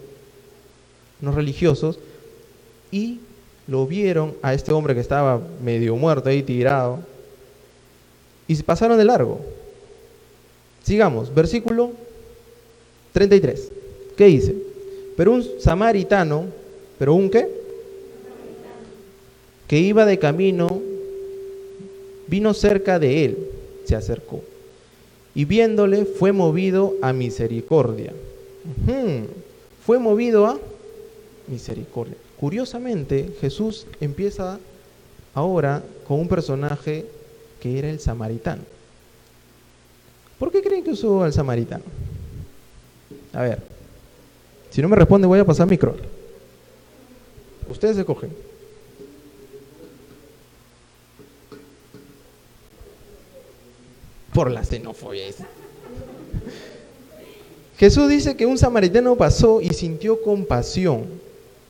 [1.19, 1.99] no religiosos,
[2.93, 3.19] y
[3.67, 6.99] lo vieron a este hombre que estaba medio muerto ahí tirado,
[8.49, 9.39] y se pasaron de largo.
[10.83, 11.91] Sigamos, versículo
[13.13, 13.71] 33.
[14.17, 14.55] ¿Qué dice?
[15.15, 16.47] Pero un samaritano,
[16.97, 17.47] pero un qué?
[19.67, 20.81] Que iba de camino,
[22.25, 23.37] vino cerca de él,
[23.85, 24.41] se acercó.
[25.35, 28.13] Y viéndole fue movido a misericordia.
[29.85, 30.57] Fue movido a
[31.47, 32.15] misericordia.
[32.39, 34.57] Curiosamente, Jesús empieza
[35.35, 37.05] ahora con un personaje
[37.59, 38.63] que era el samaritano.
[40.37, 41.83] ¿Por qué creen que usó al samaritano?
[43.33, 43.59] A ver,
[44.69, 45.95] si no me responde voy a pasar micro.
[47.69, 48.31] Ustedes se cogen.
[54.33, 55.25] Por la xenofobia.
[57.77, 61.05] Jesús dice que un samaritano pasó y sintió compasión.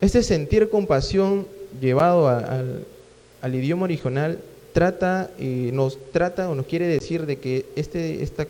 [0.02, 1.48] Este sentir compasión
[1.82, 4.40] llevado al idioma original
[4.80, 8.48] trata, eh, nos trata o nos quiere decir de que este, esta,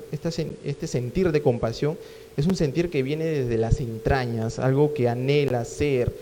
[0.64, 1.98] este sentir de compasión
[2.38, 6.14] es un sentir que viene desde las entrañas, algo que anhela ser,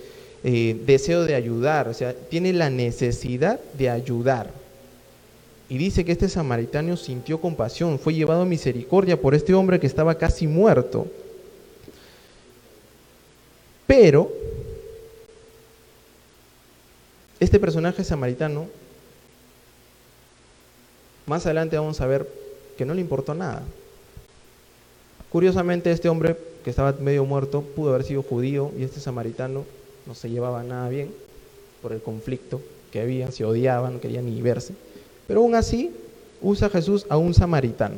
[0.46, 4.50] eh, deseo de ayudar, o sea, tiene la necesidad de ayudar.
[5.68, 9.88] Y dice que este samaritano sintió compasión, fue llevado a misericordia por este hombre que
[9.88, 11.06] estaba casi muerto.
[13.86, 14.32] Pero
[17.42, 18.68] este personaje samaritano
[21.28, 22.28] más adelante vamos a ver
[22.78, 23.62] que no le importó nada.
[25.30, 29.66] Curiosamente, este hombre que estaba medio muerto pudo haber sido judío y este samaritano
[30.06, 31.12] no se llevaba nada bien
[31.82, 32.62] por el conflicto
[32.92, 34.74] que había, se odiaban, no querían ni verse.
[35.28, 35.92] Pero aún así,
[36.42, 37.98] usa Jesús a un samaritano.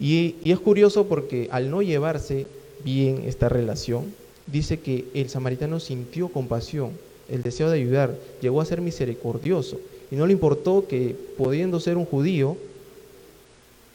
[0.00, 2.46] Y, y, es curioso porque al no llevarse
[2.82, 4.14] bien esta relación,
[4.46, 6.92] dice que el samaritano sintió compasión,
[7.28, 9.78] el deseo de ayudar, llegó a ser misericordioso
[10.14, 12.56] y no le importó que, pudiendo ser un judío,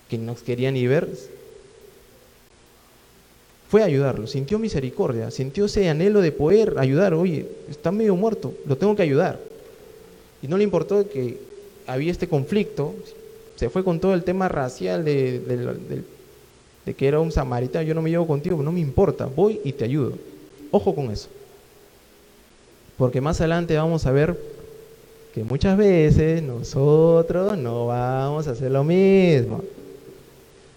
[0.09, 1.07] que no quería ni ver,
[3.69, 7.13] fue a ayudarlo, sintió misericordia, sintió ese anhelo de poder ayudar.
[7.13, 9.39] Oye, está medio muerto, lo tengo que ayudar.
[10.41, 11.37] Y no le importó que
[11.87, 12.95] había este conflicto,
[13.55, 15.39] se fue con todo el tema racial de,
[16.85, 19.71] de que era un samaritano, yo no me llevo contigo, no me importa, voy y
[19.71, 20.15] te ayudo.
[20.71, 21.29] Ojo con eso.
[22.97, 24.58] Porque más adelante vamos a ver
[25.33, 29.61] que muchas veces nosotros no vamos a hacer lo mismo.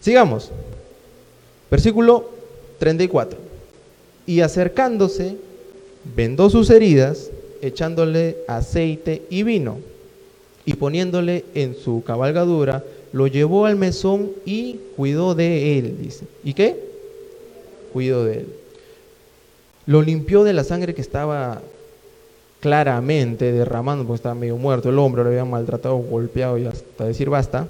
[0.00, 0.50] Sigamos.
[1.70, 2.28] Versículo
[2.78, 3.38] 34.
[4.26, 5.36] Y acercándose,
[6.16, 7.30] vendó sus heridas,
[7.62, 9.78] echándole aceite y vino,
[10.64, 16.24] y poniéndole en su cabalgadura, lo llevó al mesón y cuidó de él, dice.
[16.44, 16.76] ¿Y qué?
[17.92, 18.46] Cuidó de él.
[19.86, 21.62] Lo limpió de la sangre que estaba
[22.62, 27.28] claramente derramando, porque estaba medio muerto el hombre, lo habían maltratado, golpeado y hasta decir
[27.28, 27.66] basta,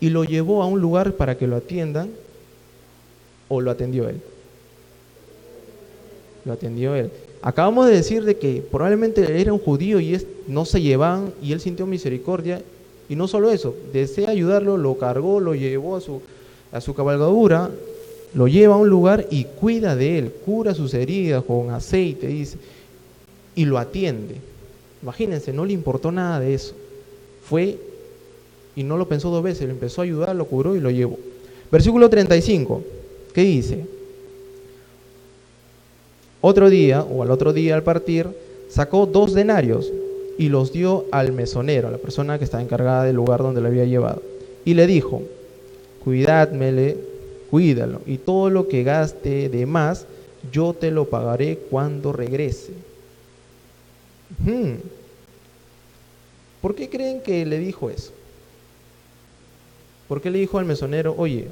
[0.00, 2.08] y lo llevó a un lugar para que lo atiendan,
[3.48, 4.22] o lo atendió él.
[6.46, 7.10] Lo atendió él.
[7.42, 11.60] Acabamos de decir de que probablemente era un judío y no se llevaban y él
[11.60, 12.62] sintió misericordia.
[13.10, 16.22] Y no solo eso, desea ayudarlo, lo cargó, lo llevó a su,
[16.72, 17.70] a su cabalgadura,
[18.32, 22.56] lo lleva a un lugar y cuida de él, cura sus heridas con aceite, dice
[23.56, 24.36] y lo atiende.
[25.02, 26.74] Imagínense, no le importó nada de eso.
[27.42, 27.78] Fue
[28.76, 31.18] y no lo pensó dos veces, le empezó a ayudar, lo curó y lo llevó.
[31.72, 32.82] Versículo 35,
[33.32, 33.86] ¿qué dice?
[36.42, 38.28] Otro día, o al otro día al partir,
[38.68, 39.90] sacó dos denarios
[40.38, 43.68] y los dio al mesonero, a la persona que estaba encargada del lugar donde lo
[43.68, 44.22] había llevado.
[44.64, 45.22] Y le dijo,
[46.04, 46.98] cuidádmele,
[47.50, 50.06] cuídalo, y todo lo que gaste de más,
[50.52, 52.72] yo te lo pagaré cuando regrese.
[54.44, 54.74] Hmm.
[56.60, 58.12] ¿Por qué creen que le dijo eso?
[60.08, 61.48] ¿Por qué le dijo al mesonero, oye,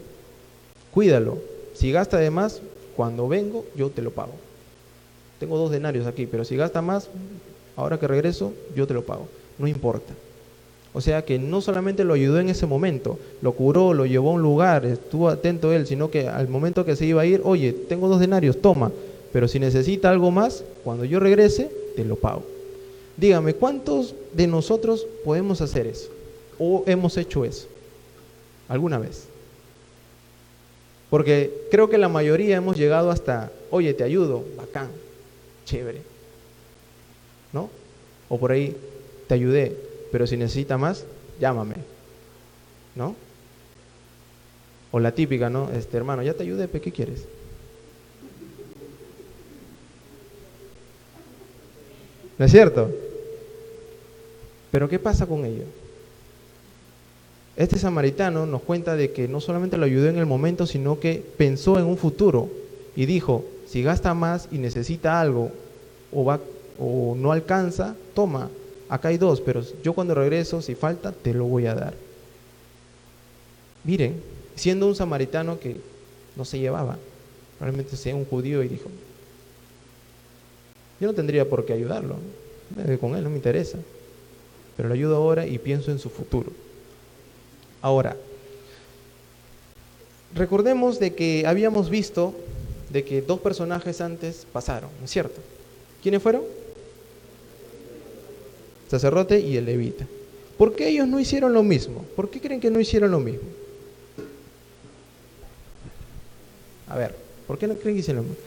[0.92, 1.38] cuídalo,
[1.74, 2.60] si gasta de más,
[2.96, 4.32] cuando vengo yo te lo pago?
[5.40, 7.08] Tengo dos denarios aquí, pero si gasta más,
[7.76, 9.28] ahora que regreso, yo te lo pago.
[9.58, 10.12] No importa.
[10.92, 14.34] O sea que no solamente lo ayudó en ese momento, lo curó, lo llevó a
[14.34, 17.72] un lugar, estuvo atento él, sino que al momento que se iba a ir, oye,
[17.72, 18.92] tengo dos denarios, toma,
[19.32, 22.53] pero si necesita algo más, cuando yo regrese, te lo pago.
[23.16, 26.10] Dígame, ¿cuántos de nosotros podemos hacer eso?
[26.58, 27.68] ¿O hemos hecho eso?
[28.68, 29.26] ¿Alguna vez?
[31.10, 34.88] Porque creo que la mayoría hemos llegado hasta, oye, te ayudo, bacán,
[35.64, 36.02] chévere.
[37.52, 37.70] ¿No?
[38.28, 38.76] O por ahí,
[39.28, 39.76] te ayudé,
[40.10, 41.04] pero si necesita más,
[41.40, 41.76] llámame.
[42.96, 43.14] ¿No?
[44.90, 45.70] O la típica, ¿no?
[45.70, 47.26] Este hermano, ya te ayudé, ¿qué quieres?
[52.38, 52.90] ¿No es cierto?
[54.74, 55.62] Pero ¿qué pasa con ello?
[57.54, 61.22] Este samaritano nos cuenta de que no solamente lo ayudó en el momento, sino que
[61.36, 62.48] pensó en un futuro
[62.96, 65.52] y dijo, si gasta más y necesita algo
[66.12, 66.40] o, va,
[66.80, 68.50] o no alcanza, toma,
[68.88, 71.94] acá hay dos, pero yo cuando regreso, si falta, te lo voy a dar.
[73.84, 74.20] Miren,
[74.56, 75.76] siendo un samaritano que
[76.34, 76.98] no se llevaba,
[77.60, 78.90] probablemente sea un judío y dijo,
[81.00, 82.16] yo no tendría por qué ayudarlo,
[83.00, 83.78] con él no me interesa,
[84.76, 86.52] pero lo ayudo ahora y pienso en su futuro.
[87.82, 88.16] Ahora,
[90.34, 92.34] recordemos de que habíamos visto
[92.90, 95.40] de que dos personajes antes pasaron, ¿no es cierto?
[96.02, 96.42] ¿Quiénes fueron?
[98.94, 100.06] sacerdote y el levita.
[100.56, 102.04] ¿Por qué ellos no hicieron lo mismo?
[102.14, 103.48] ¿Por qué creen que no hicieron lo mismo?
[106.88, 107.14] A ver,
[107.46, 108.44] ¿por qué no creen que hicieron lo mismo?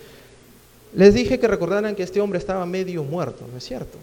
[0.93, 3.97] Les dije que recordaran que este hombre estaba medio muerto, ¿no es cierto?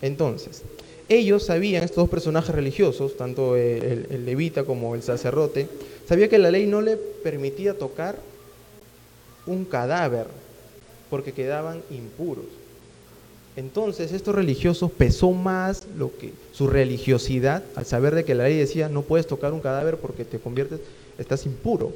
[0.00, 0.62] Entonces,
[1.10, 5.68] ellos sabían, estos dos personajes religiosos, tanto el, levita como el sacerdote,
[6.08, 8.16] sabía que la ley no le permitía tocar
[9.44, 10.26] un cadáver
[11.10, 12.44] porque quedaban impuros.
[13.56, 18.56] Entonces, estos religiosos pesó más lo que su religiosidad al saber de que la ley
[18.56, 20.78] decía no puedes tocar un cadáver porque te conviertes,
[21.18, 21.92] estás impuro.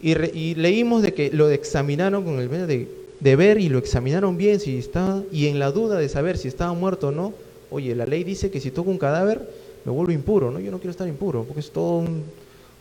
[0.00, 2.88] Y, leímos de que lo examinaron con el medio de,
[3.20, 6.72] ver y lo examinaron bien si estaba, y en la duda de saber si estaba
[6.74, 7.32] muerto o no,
[7.70, 9.48] oye, la ley dice que si toco un cadáver
[9.84, 10.60] me vuelvo impuro, ¿no?
[10.60, 12.24] Yo no quiero estar impuro, porque es todo un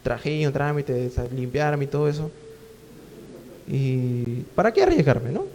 [0.03, 2.29] traje, un trámite, de limpiarme y todo eso.
[3.67, 5.45] ¿Y para qué arriesgarme, no?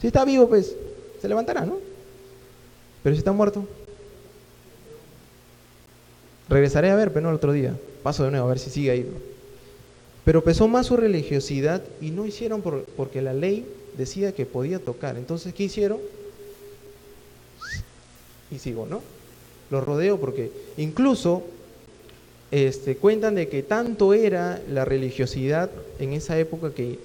[0.00, 0.74] Si está vivo, pues
[1.20, 1.78] se levantará, ¿no?
[3.02, 3.66] Pero si está muerto,
[6.48, 7.76] regresaré a ver, pero no el otro día.
[8.02, 9.06] Paso de nuevo a ver si sigue ahí.
[10.26, 13.64] Pero pesó más su religiosidad y no hicieron porque la ley
[13.96, 15.16] decía que podía tocar.
[15.16, 15.98] Entonces, ¿qué hicieron?
[18.50, 19.02] Y sigo, ¿no?
[19.70, 21.44] Los rodeo porque incluso
[22.50, 26.98] este, cuentan de que tanto era la religiosidad en esa época que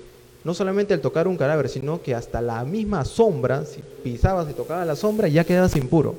[0.43, 4.53] no solamente el tocar un cadáver, sino que hasta la misma sombra, si pisabas y
[4.53, 6.15] tocabas la sombra, ya quedabas impuro.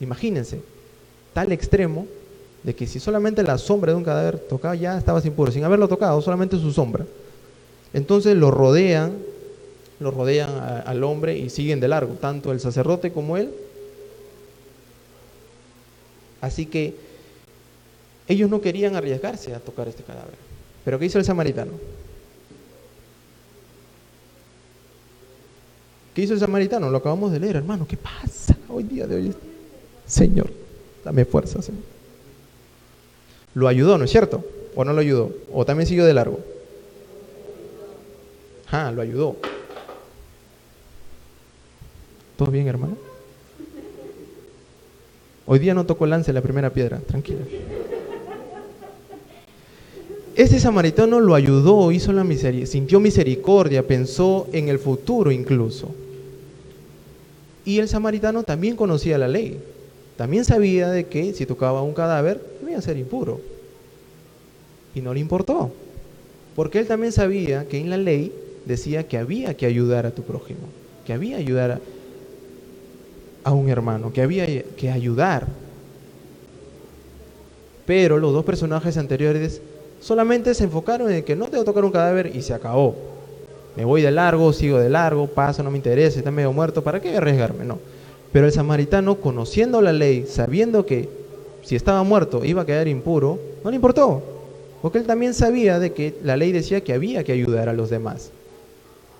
[0.00, 0.58] Imagínense,
[1.32, 2.08] tal extremo
[2.66, 5.86] de que si solamente la sombra de un cadáver tocaba, ya estabas impuro, sin haberlo
[5.86, 7.06] tocado, solamente su sombra.
[7.94, 9.12] Entonces lo rodean,
[10.00, 13.52] lo rodean al hombre y siguen de largo, tanto el sacerdote como él.
[16.40, 16.96] Así que
[18.26, 20.34] ellos no querían arriesgarse a tocar este cadáver.
[20.84, 21.70] Pero ¿qué hizo el samaritano?
[26.16, 26.90] ¿Qué hizo el samaritano?
[26.90, 27.86] Lo acabamos de leer, hermano.
[27.86, 29.34] ¿Qué pasa hoy día de hoy?
[30.04, 30.50] Señor,
[31.04, 31.95] dame fuerza, Señor.
[33.56, 34.44] Lo ayudó, ¿no es cierto?
[34.74, 35.32] ¿O no lo ayudó?
[35.50, 36.40] ¿O también siguió de largo?
[38.70, 39.36] Ah, lo ayudó.
[42.36, 42.98] ¿Todo bien, hermano?
[45.46, 47.46] Hoy día no tocó lance la primera piedra, tranquila.
[50.34, 55.94] Este samaritano lo ayudó, hizo la misericordia, sintió misericordia, pensó en el futuro incluso.
[57.64, 59.58] Y el samaritano también conocía la ley.
[60.16, 63.40] También sabía de que si tocaba un cadáver, iba a ser impuro.
[64.94, 65.70] Y no le importó.
[66.54, 68.32] Porque él también sabía que en la ley
[68.64, 70.60] decía que había que ayudar a tu prójimo,
[71.04, 71.80] que había que ayudar
[73.44, 75.46] a, un hermano, que había que ayudar.
[77.84, 79.60] Pero los dos personajes anteriores
[80.00, 82.94] solamente se enfocaron en que no tengo que tocar un cadáver y se acabó
[83.76, 87.00] me voy de largo, sigo de largo, paso, no me interesa, está medio muerto, ¿para
[87.00, 87.64] qué arriesgarme?
[87.64, 87.78] No.
[88.32, 91.08] Pero el samaritano, conociendo la ley, sabiendo que
[91.62, 94.22] si estaba muerto iba a quedar impuro, no le importó.
[94.82, 97.90] Porque él también sabía de que la ley decía que había que ayudar a los
[97.90, 98.30] demás.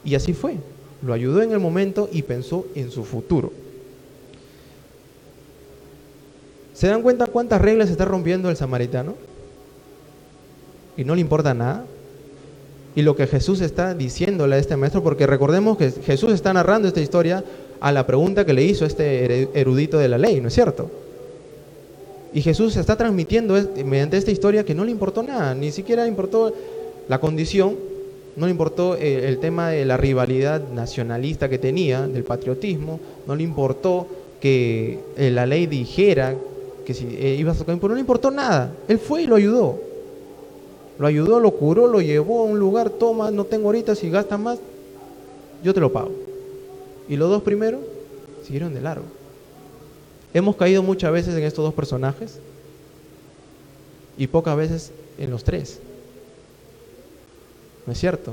[0.04, 0.56] Y así fue.
[1.02, 3.52] Lo ayudó en el momento y pensó en su futuro.
[6.74, 9.14] ¿Se dan cuenta cuántas reglas está rompiendo el samaritano?
[10.96, 11.84] Y no le importa nada.
[12.94, 16.86] Y lo que Jesús está diciéndole a este maestro, porque recordemos que Jesús está narrando
[16.86, 17.42] esta historia
[17.80, 20.90] a la pregunta que le hizo este erudito de la ley, ¿no es cierto?
[22.32, 26.08] Y Jesús está transmitiendo mediante esta historia que no le importó nada, ni siquiera le
[26.10, 26.52] importó
[27.08, 27.76] la condición,
[28.36, 33.34] no le importó eh, el tema de la rivalidad nacionalista que tenía, del patriotismo, no
[33.34, 34.06] le importó
[34.40, 36.34] que eh, la ley dijera
[36.84, 38.72] que si eh, iba a sacar, no le importó nada.
[38.86, 39.80] Él fue y lo ayudó.
[40.98, 44.38] Lo ayudó, lo curó, lo llevó a un lugar, toma, no tengo ahorita, si gastas
[44.38, 44.58] más,
[45.62, 46.25] yo te lo pago.
[47.08, 47.80] Y los dos primeros
[48.44, 49.04] siguieron de largo.
[50.34, 52.38] Hemos caído muchas veces en estos dos personajes
[54.18, 55.80] y pocas veces en los tres.
[57.86, 58.32] ¿No es cierto?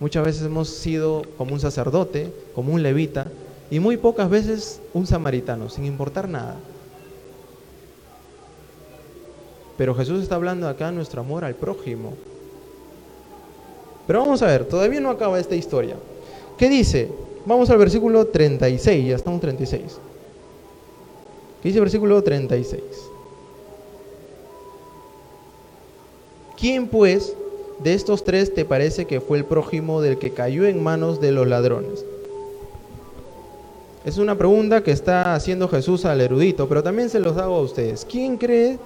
[0.00, 3.28] Muchas veces hemos sido como un sacerdote, como un levita,
[3.70, 6.56] y muy pocas veces un samaritano, sin importar nada.
[9.78, 12.14] Pero Jesús está hablando acá de nuestro amor al prójimo.
[14.06, 15.96] Pero vamos a ver, todavía no acaba esta historia.
[16.58, 17.10] ¿Qué dice?
[17.46, 19.82] Vamos al versículo 36, ya estamos 36.
[21.62, 22.82] ¿Qué dice el versículo 36?
[26.58, 27.34] ¿Quién pues
[27.80, 31.32] de estos tres te parece que fue el prójimo del que cayó en manos de
[31.32, 32.04] los ladrones?
[34.06, 37.60] Es una pregunta que está haciendo Jesús al erudito, pero también se los hago a
[37.62, 38.06] ustedes.
[38.10, 38.78] ¿Quién cree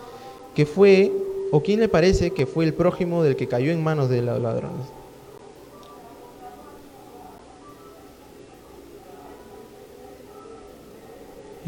[0.54, 1.12] que fue,
[1.52, 4.40] o quién le parece que fue el prójimo del que cayó en manos de los
[4.40, 4.97] ladrones?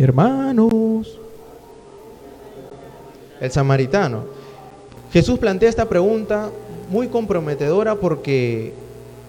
[0.01, 1.19] Hermanos,
[3.39, 4.25] el samaritano.
[5.13, 6.51] Jesús plantea esta pregunta
[6.89, 8.73] muy comprometedora porque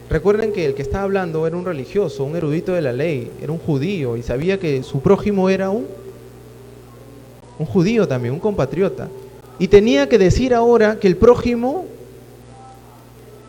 [0.10, 3.52] recuerden que el que estaba hablando era un religioso, un erudito de la ley, era
[3.52, 5.88] un judío y sabía que su prójimo era un,
[7.60, 9.10] un judío también, un compatriota.
[9.60, 11.84] Y tenía que decir ahora que el prójimo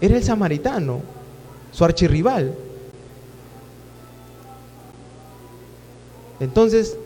[0.01, 1.03] era el samaritano,
[1.71, 2.53] su archirrival.
[6.41, 6.97] Entonces,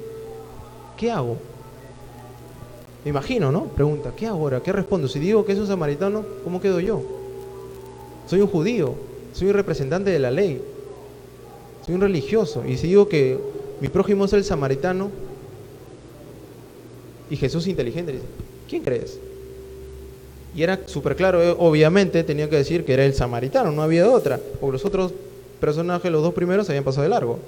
[0.96, 1.37] ¿qué hago?
[3.04, 3.64] Me imagino, ¿no?
[3.64, 4.62] Pregunta, ¿qué ahora?
[4.62, 5.06] ¿Qué respondo?
[5.06, 7.02] Si digo que es un samaritano, ¿cómo quedo yo?
[8.26, 8.94] Soy un judío,
[9.32, 10.61] soy un representante de la ley,
[11.85, 12.64] soy un religioso.
[12.66, 13.38] Y si digo que
[13.80, 15.11] mi prójimo es el samaritano,
[17.30, 18.24] y Jesús inteligente dice,
[18.68, 19.18] ¿quién crees?
[20.54, 24.11] Y era súper claro, eh, obviamente tenía que decir que era el samaritano, no había
[24.11, 25.12] otra, porque los otros
[25.61, 27.38] personajes, los dos primeros, habían pasado de largo.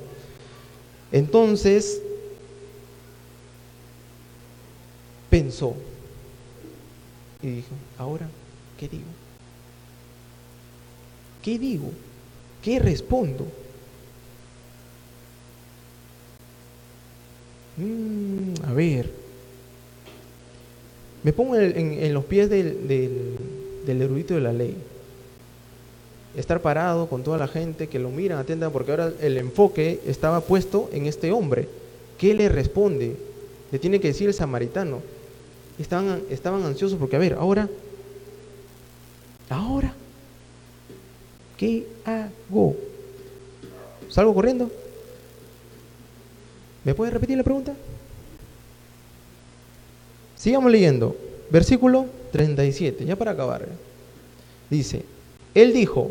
[1.11, 2.03] Entonces,
[5.39, 5.75] pensó
[7.43, 8.29] y dijo, ahora,
[8.79, 9.05] ¿qué digo?
[11.43, 11.91] ¿Qué digo?
[12.63, 13.47] ¿Qué respondo?
[17.77, 19.11] Mm, a ver,
[21.23, 24.77] me pongo en, los pies del, del, erudito de la ley.
[26.37, 30.41] Estar parado con toda la gente que lo miran, atiendan, porque ahora el enfoque estaba
[30.41, 31.69] puesto en este hombre.
[32.19, 33.15] ¿Qué le responde?
[33.71, 35.01] Le tiene que decir el samaritano.
[35.79, 37.69] Estaban, estaban ansiosos porque, a ver, ahora,
[39.49, 39.95] ahora,
[41.57, 42.77] ¿qué hago?
[44.09, 44.71] ¿Salgo corriendo?
[46.85, 47.75] ¿Me puede repetir la pregunta?
[50.37, 51.17] Sigamos leyendo.
[51.51, 53.67] Versículo 37, ya para acabar.
[54.71, 55.03] Dice,
[55.55, 56.11] él dijo,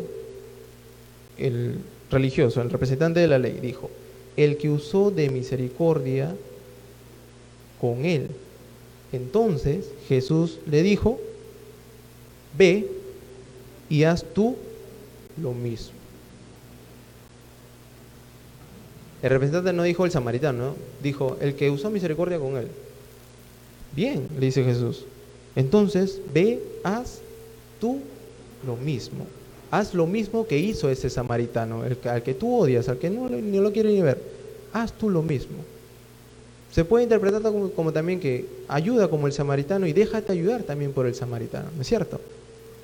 [1.36, 1.78] el
[2.10, 3.90] religioso, el representante de la ley, dijo,
[4.36, 6.34] el que usó de misericordia
[7.80, 8.28] con él.
[9.12, 11.18] Entonces Jesús le dijo,
[12.56, 12.88] ve
[13.88, 14.56] y haz tú
[15.40, 15.92] lo mismo.
[19.22, 22.68] El representante no dijo el samaritano, dijo el que usó misericordia con él.
[23.96, 25.04] Bien, le dice Jesús.
[25.56, 27.20] Entonces, ve, haz
[27.80, 27.98] tú
[28.64, 29.26] lo mismo.
[29.70, 33.28] Haz lo mismo que hizo ese samaritano, el, al que tú odias, al que no,
[33.28, 34.22] no lo quiere ni ver.
[34.72, 35.56] Haz tú lo mismo.
[36.70, 41.06] Se puede interpretar como, también que ayuda como el samaritano y déjate ayudar también por
[41.06, 42.20] el samaritano, ¿no es cierto?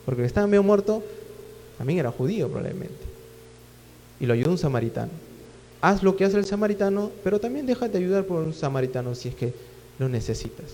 [0.04, 1.02] Porque el que estaba medio muerto
[1.76, 2.94] también era judío probablemente.
[4.20, 5.10] Y lo ayudó un samaritano.
[5.80, 9.34] Haz lo que hace el samaritano, pero también déjate ayudar por un samaritano si es
[9.34, 9.52] que
[9.98, 10.66] lo necesitas.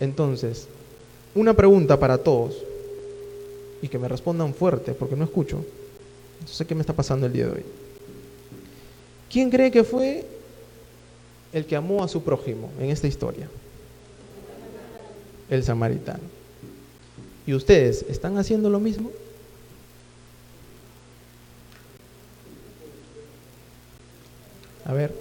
[0.00, 0.66] Entonces,
[1.34, 2.56] una pregunta para todos
[3.82, 5.64] y que me respondan fuerte porque no escucho.
[6.40, 7.64] No sé qué me está pasando el día de hoy.
[9.30, 10.26] ¿Quién cree que fue
[11.52, 13.48] el que amó a su prójimo en esta historia?
[15.50, 16.20] el samaritano.
[17.46, 19.10] ¿Y ustedes están haciendo lo mismo?
[24.84, 25.14] A ver,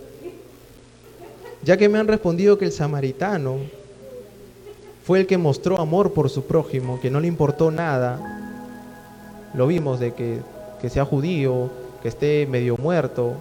[1.64, 3.58] ya que me han respondido que el samaritano
[5.04, 10.00] fue el que mostró amor por su prójimo, que no le importó nada, lo vimos
[10.00, 10.40] de que,
[10.82, 11.70] que sea judío,
[12.02, 13.36] que esté medio muerto,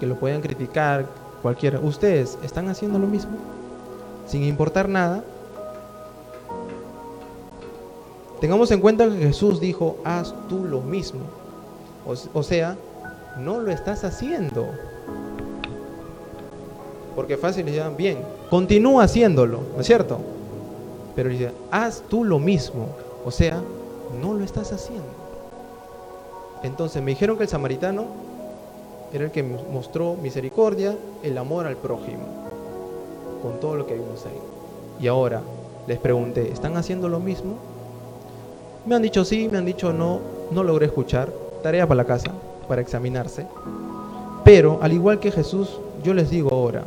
[0.00, 1.06] que lo puedan criticar,
[1.42, 1.78] cualquiera.
[1.78, 3.32] ¿Ustedes están haciendo lo mismo?
[4.26, 5.22] Sin importar nada.
[8.40, 11.20] Tengamos en cuenta que Jesús dijo, haz tú lo mismo.
[12.32, 12.76] O, sea,
[13.38, 14.66] no lo estás haciendo.
[17.14, 20.18] Porque fácil le llaman, bien, continúa haciéndolo, ¿no es cierto?
[21.14, 22.88] Pero dice, haz tú lo mismo.
[23.26, 23.60] O sea,
[24.22, 25.04] no lo estás haciendo.
[26.62, 28.29] Entonces me dijeron que el samaritano
[29.12, 32.26] era el que mostró misericordia, el amor al prójimo,
[33.42, 34.38] con todo lo que vimos ahí.
[35.04, 35.42] Y ahora
[35.86, 37.54] les pregunté, ¿están haciendo lo mismo?
[38.86, 41.32] Me han dicho sí, me han dicho no, no logré escuchar,
[41.62, 42.32] tarea para la casa,
[42.68, 43.46] para examinarse.
[44.44, 46.84] Pero al igual que Jesús, yo les digo ahora,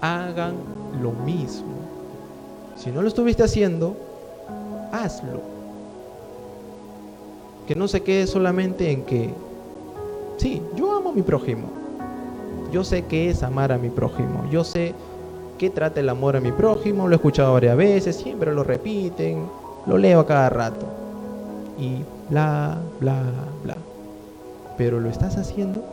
[0.00, 0.54] hagan
[1.02, 1.74] lo mismo.
[2.76, 3.96] Si no lo estuviste haciendo,
[4.92, 5.40] hazlo.
[7.66, 9.30] Que no se quede solamente en que
[10.36, 11.68] Sí, yo mi prójimo.
[12.72, 14.44] Yo sé qué es amar a mi prójimo.
[14.50, 14.94] Yo sé
[15.58, 17.06] qué trata el amor a mi prójimo.
[17.06, 19.46] Lo he escuchado varias veces, siempre lo repiten.
[19.86, 20.86] Lo leo a cada rato.
[21.78, 21.98] Y
[22.30, 23.22] bla, bla,
[23.62, 23.76] bla.
[24.76, 25.84] Pero lo estás haciendo.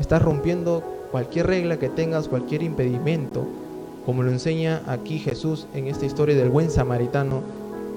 [0.00, 3.44] Estás rompiendo cualquier regla que tengas, cualquier impedimento,
[4.06, 7.42] como lo enseña aquí Jesús en esta historia del buen samaritano,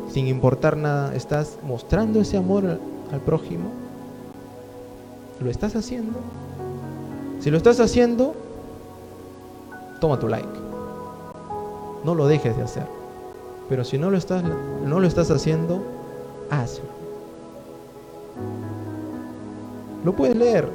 [0.09, 2.79] sin importar nada, estás mostrando ese amor
[3.11, 3.82] al prójimo
[5.43, 6.19] ¿Lo estás haciendo?
[7.41, 8.33] Si lo estás haciendo,
[9.99, 10.47] toma tu like.
[12.05, 12.87] No lo dejes de hacer.
[13.67, 14.41] Pero si no lo estás,
[14.85, 15.83] no lo estás haciendo,
[16.49, 16.85] hazlo.
[20.05, 20.69] Lo puedes leer,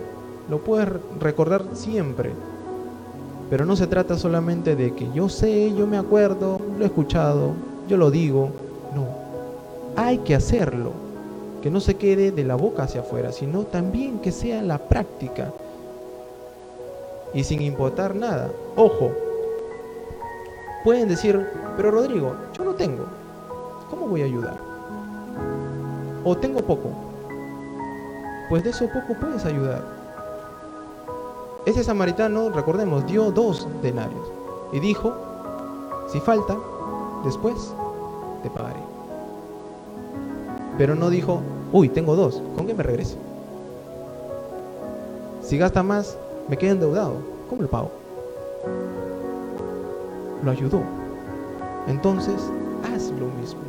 [0.50, 0.88] lo puedes
[1.18, 2.32] recordar siempre.
[3.48, 7.52] Pero no se trata solamente de que yo sé, yo me acuerdo, lo he escuchado,
[7.88, 8.50] yo lo digo.
[8.94, 9.06] No,
[9.96, 11.07] hay que hacerlo
[11.62, 15.52] que no se quede de la boca hacia afuera, sino también que sea la práctica.
[17.34, 18.50] Y sin importar nada.
[18.76, 19.10] Ojo,
[20.84, 21.46] pueden decir,
[21.76, 23.04] pero Rodrigo, yo no tengo.
[23.90, 24.58] ¿Cómo voy a ayudar?
[26.24, 26.90] O tengo poco.
[28.48, 29.82] Pues de eso poco puedes ayudar.
[31.66, 34.32] Ese samaritano, recordemos, dio dos denarios
[34.72, 35.12] y dijo,
[36.10, 36.56] si falta,
[37.24, 37.74] después
[38.42, 38.97] te pagaré.
[40.78, 41.40] Pero no dijo,
[41.72, 43.16] uy, tengo dos, ¿con qué me regreso?
[45.42, 46.16] Si gasta más,
[46.48, 47.16] me quedo endeudado,
[47.50, 47.90] ¿cómo lo pago?
[50.44, 50.80] Lo ayudó.
[51.88, 52.40] Entonces,
[52.84, 53.60] haz lo mismo.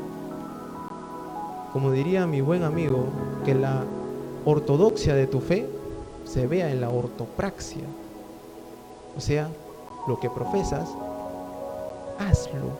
[1.74, 3.06] Como diría mi buen amigo,
[3.44, 3.84] que la
[4.46, 5.68] ortodoxia de tu fe
[6.26, 7.86] se vea en la ortopraxia.
[9.18, 9.50] O sea,
[10.08, 10.90] lo que profesas,
[12.20, 12.78] hazlo,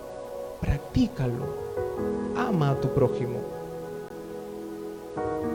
[0.62, 1.46] practícalo,
[2.36, 3.59] ama a tu prójimo.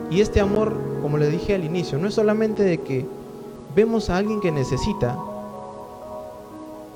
[0.09, 3.05] Y este amor, como le dije al inicio, no es solamente de que
[3.75, 5.17] vemos a alguien que necesita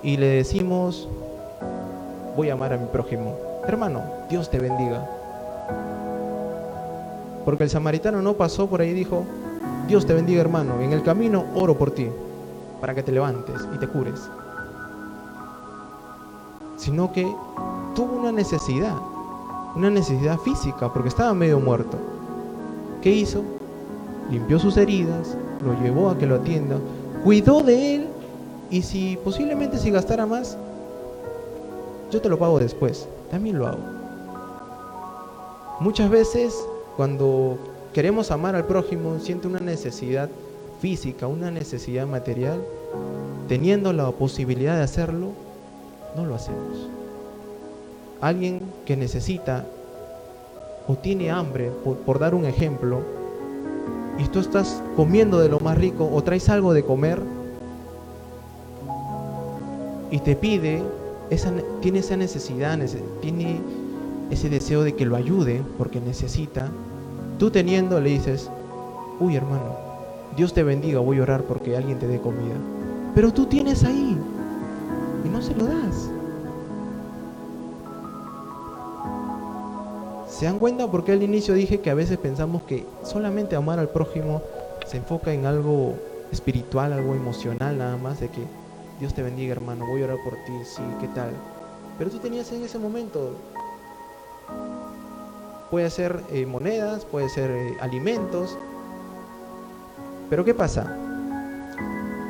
[0.02, 1.10] y le decimos,
[2.36, 3.36] voy a amar a mi prójimo.
[3.68, 5.08] Hermano, Dios te bendiga.
[7.44, 9.26] Porque el samaritano no pasó por ahí y dijo,
[9.88, 12.08] Dios te bendiga hermano, en el camino oro por ti,
[12.80, 14.30] para que te levantes y te cures.
[16.78, 17.24] Sino que
[17.96, 18.96] tuvo una necesidad,
[19.76, 21.98] una necesidad física, porque estaba medio muerto.
[23.02, 23.44] ¿Qué hizo?
[24.30, 26.78] Limpió sus heridas, lo llevó a que lo atienda,
[27.24, 28.08] cuidó de él
[28.70, 30.58] y si posiblemente si gastara más,
[32.12, 33.80] yo te lo pago después, también lo hago.
[35.80, 36.54] Muchas veces
[36.98, 37.58] cuando
[37.94, 40.30] queremos amar al prójimo siente una necesidad
[40.82, 42.62] física, una necesidad material,
[43.48, 45.30] teniendo la posibilidad de hacerlo,
[46.16, 46.90] no lo hacemos.
[48.22, 49.66] Alguien que necesita
[50.90, 53.02] o tiene hambre, por, dar un ejemplo,
[54.18, 57.22] y tú estás comiendo de lo más rico o traes algo de comer
[60.10, 60.82] y te pide,
[61.30, 62.80] esa, tiene esa necesidad,
[63.22, 63.62] tiene
[64.32, 66.72] ese deseo de que lo ayude porque necesita,
[67.38, 68.50] tú teniendo le dices,
[69.20, 69.76] uy hermano,
[70.36, 72.56] Dios te bendiga, voy a orar porque alguien te dé comida.
[73.14, 74.18] Pero tú tienes ahí
[75.24, 76.10] y no se lo das.
[80.40, 80.90] ¿Se dan cuenta?
[80.90, 84.42] Porque al inicio dije que a veces pensamos que solamente amar al prójimo
[84.88, 85.96] se enfoca en algo
[86.32, 88.42] espiritual, algo emocional nada más, de que
[89.02, 91.32] Dios te bendiga hermano, voy a orar por ti, sí, ¿qué tal?
[92.00, 93.36] pero tú tenías en ese momento.
[95.70, 98.58] Puede ser eh, monedas, puede ser eh, alimentos.
[100.30, 100.96] Pero ¿qué pasa?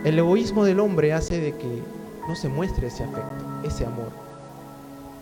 [0.04, 1.84] El egoísmo del hombre hace de que
[2.28, 4.10] no se muestre ese afecto, ese amor.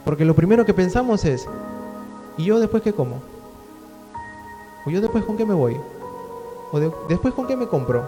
[0.05, 1.45] Porque lo primero que pensamos es,
[2.37, 3.15] ¿y yo después qué como?
[4.85, 5.77] ¿O yo después con qué me voy?
[6.71, 6.79] ¿O
[7.09, 8.07] después con qué me compro?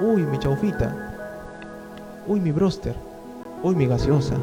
[0.00, 0.94] Uy, mi chaufita.
[2.26, 2.94] Uy, mi broster.
[3.62, 4.36] Uy, mi gaseosa.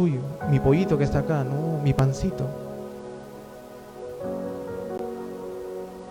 [0.00, 0.20] Uy,
[0.50, 1.82] mi pollito que está acá, ¿no?
[1.82, 2.44] Mi pancito.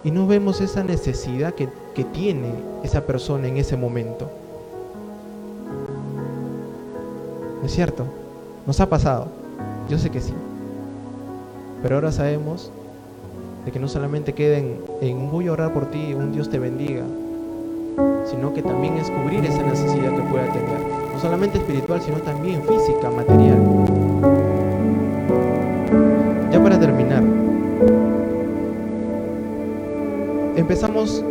[0.03, 2.53] Y no vemos esa necesidad que, que tiene
[2.83, 4.29] esa persona en ese momento.
[7.61, 8.05] ¿No es cierto?
[8.65, 9.46] Nos ha pasado.
[9.89, 10.33] Yo sé que sí.
[11.81, 12.71] Pero ahora sabemos
[13.65, 17.03] de que no solamente queden en voy a orar por ti, un Dios te bendiga,
[18.25, 20.79] sino que también es cubrir esa necesidad que pueda tener,
[21.13, 23.59] no solamente espiritual, sino también física, material.
[26.51, 27.23] Ya para terminar,
[30.55, 31.23] empezamos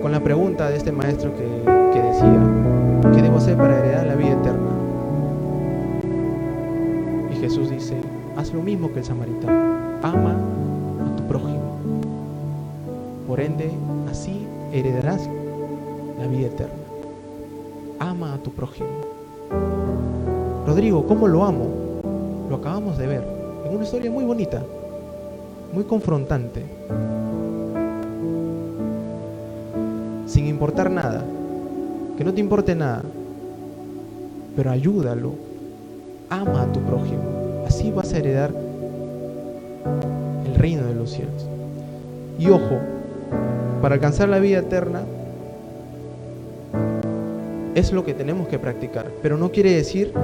[0.00, 1.44] con la pregunta de este maestro que,
[1.92, 4.61] que decía, ¿qué debo hacer para heredar la vida eterna?
[7.42, 7.96] Jesús dice,
[8.36, 10.36] haz lo mismo que el samaritano, ama
[11.04, 11.76] a tu prójimo.
[13.26, 13.68] Por ende,
[14.08, 15.28] así heredarás
[16.20, 16.72] la vida eterna.
[17.98, 18.90] Ama a tu prójimo.
[20.68, 21.66] Rodrigo, ¿cómo lo amo?
[22.48, 23.24] Lo acabamos de ver.
[23.66, 24.62] Es una historia muy bonita,
[25.72, 26.62] muy confrontante.
[30.28, 31.24] Sin importar nada.
[32.16, 33.02] Que no te importe nada.
[34.54, 35.51] Pero ayúdalo.
[36.32, 37.62] Ama a tu prójimo.
[37.66, 38.50] Así vas a heredar
[40.46, 41.46] el reino de los cielos.
[42.38, 42.78] Y ojo,
[43.82, 45.02] para alcanzar la vida eterna
[47.74, 50.14] es lo que tenemos que practicar, pero no quiere decir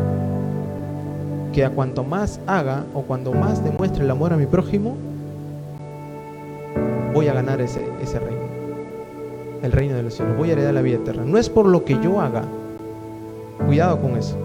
[1.53, 4.97] que a cuanto más haga o cuando más demuestre el amor a mi prójimo,
[7.13, 8.41] voy a ganar ese, ese reino,
[9.63, 11.25] el reino de los cielos, voy a heredar la vida eterna.
[11.27, 12.45] No es por lo que yo haga,
[13.67, 14.37] cuidado con eso,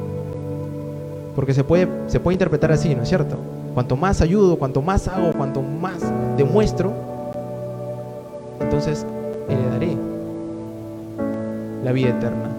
[1.35, 3.37] porque se puede, se puede interpretar así, ¿no es cierto?
[3.73, 5.99] Cuanto más ayudo, cuanto más hago, cuanto más
[6.37, 6.93] demuestro,
[8.59, 9.05] entonces
[9.49, 9.97] heredaré
[11.83, 12.49] la vida eterna.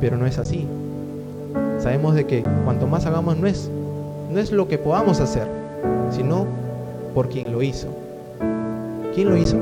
[0.00, 0.66] Pero no es así.
[1.78, 3.70] Sabemos de que cuanto más hagamos no es,
[4.32, 5.46] no es lo que podamos hacer,
[6.10, 6.46] sino
[7.14, 7.88] por quien lo hizo.
[9.14, 9.56] ¿Quién lo hizo?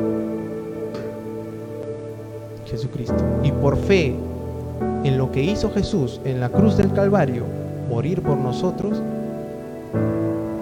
[2.66, 3.22] Jesucristo.
[3.42, 4.14] Y por fe
[5.04, 7.44] en lo que hizo Jesús en la cruz del Calvario,
[7.92, 9.02] morir por nosotros,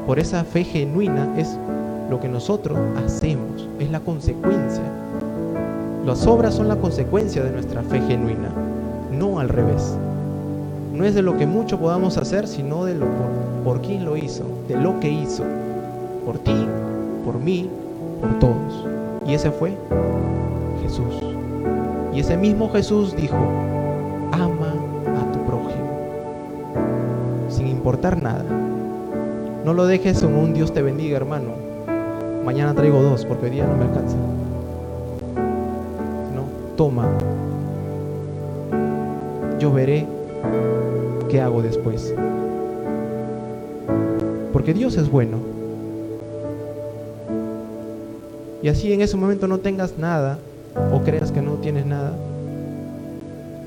[0.04, 1.56] por esa fe genuina es
[2.10, 4.82] lo que nosotros hacemos, es la consecuencia.
[6.04, 8.50] Las obras son la consecuencia de nuestra fe genuina,
[9.12, 9.96] no al revés.
[10.92, 13.28] No es de lo que mucho podamos hacer, sino de lo por,
[13.76, 15.44] por quién lo hizo, de lo que hizo,
[16.26, 16.66] por ti,
[17.24, 17.70] por mí,
[18.20, 18.86] por todos.
[19.24, 19.76] Y ese fue
[20.82, 21.14] Jesús.
[22.12, 23.38] Y ese mismo Jesús dijo,
[27.80, 28.44] importar nada.
[29.64, 31.54] No lo dejes en un Dios te bendiga, hermano.
[32.44, 34.16] Mañana traigo dos porque hoy día no me alcanza.
[36.34, 36.44] No,
[36.76, 37.08] toma.
[39.58, 40.06] Yo veré
[41.30, 42.14] qué hago después.
[44.52, 45.38] Porque Dios es bueno.
[48.62, 50.38] Y así en ese momento no tengas nada
[50.92, 52.12] o creas que no tienes nada.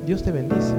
[0.05, 0.75] Dios te bendice.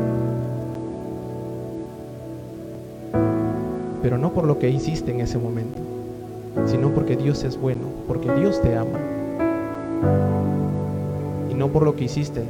[4.05, 5.79] Pero no por lo que hiciste en ese momento,
[6.67, 8.99] sino porque Dios es bueno, porque Dios te ama.
[11.51, 12.43] Y no por lo que hiciste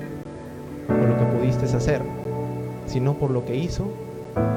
[0.89, 2.03] o lo que pudiste hacer,
[2.87, 3.85] sino por lo que hizo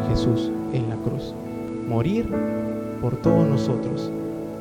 [0.10, 1.36] Jesús en la cruz.
[1.88, 2.34] Morir
[3.00, 4.12] por todos nosotros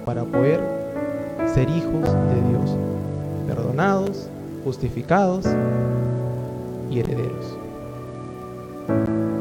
[0.04, 0.60] para poder
[1.54, 2.76] ser hijos de Dios,
[3.46, 4.28] perdonados,
[4.62, 5.46] justificados
[6.90, 7.56] y herederos.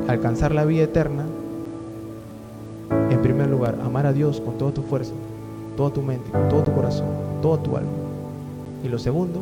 [0.07, 1.25] Alcanzar la vida eterna,
[3.25, 5.11] primer lugar, amar a Dios con toda tu fuerza,
[5.75, 7.07] toda tu mente, todo tu corazón,
[7.41, 7.89] toda tu alma.
[8.83, 9.41] Y lo segundo,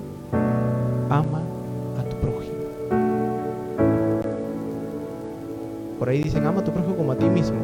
[1.10, 1.42] ama
[2.00, 2.56] a tu prójimo.
[6.00, 7.58] Por ahí dicen, ama a tu prójimo como a ti mismo.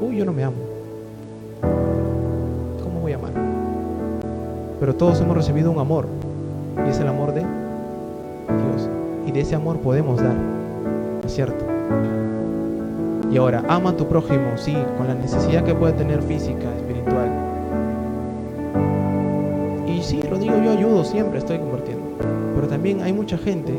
[0.00, 0.56] Uy, yo no me amo.
[2.82, 3.30] ¿Cómo voy a amar?
[4.80, 6.06] Pero todos hemos recibido un amor.
[6.84, 8.88] Y es el amor de Dios.
[9.28, 10.34] Y de ese amor podemos dar.
[10.34, 11.64] ¿No es cierto?
[13.32, 17.30] Y ahora, ama a tu prójimo, sí, con la necesidad que puede tener física, espiritual.
[19.86, 22.04] Y sí, Rodrigo, yo ayudo siempre, estoy compartiendo.
[22.54, 23.72] Pero también hay mucha gente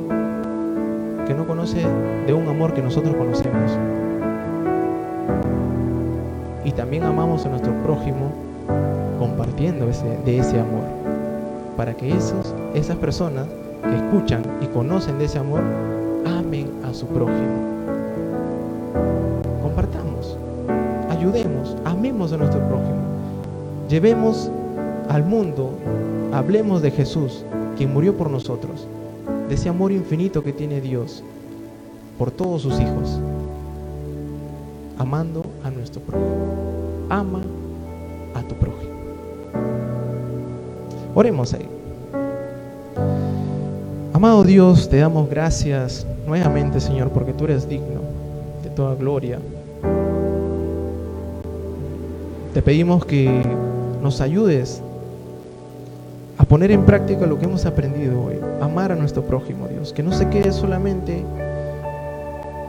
[1.28, 1.86] que no conoce
[2.26, 3.78] de un amor que nosotros conocemos.
[6.66, 8.32] Y también amamos a nuestro prójimo
[9.20, 10.86] compartiendo ese, de ese amor.
[11.78, 13.46] Para que esos, esas personas
[13.84, 15.62] que escuchan y conocen de ese amor,
[16.26, 17.73] amen a su prójimo.
[21.86, 23.02] Amemos a nuestro prójimo.
[23.90, 24.52] Llevemos
[25.10, 25.72] al mundo,
[26.32, 27.44] hablemos de Jesús,
[27.78, 28.88] quien murió por nosotros,
[29.50, 31.24] de ese amor infinito que tiene Dios
[32.18, 33.20] por todos sus hijos,
[34.98, 36.36] amando a nuestro prójimo.
[37.10, 37.42] Ama
[38.34, 38.94] a tu prójimo.
[41.16, 41.68] Oremos ahí.
[44.14, 48.02] Amado Dios, te damos gracias nuevamente, Señor, porque tú eres digno
[48.64, 49.40] de toda gloria.
[52.54, 53.42] Te pedimos que
[54.04, 54.84] nos ayudes
[56.38, 60.04] a poner en práctica lo que hemos aprendido hoy, amar a nuestro prójimo, Dios, que
[60.04, 61.24] no se quede solamente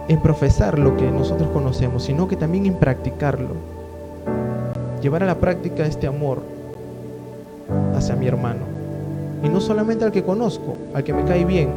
[0.08, 3.50] en profesar lo que nosotros conocemos, sino que también en practicarlo.
[5.02, 6.40] Llevar a la práctica este amor
[7.94, 8.62] hacia mi hermano.
[9.42, 11.68] Y no solamente al que conozco, al que me cae bien,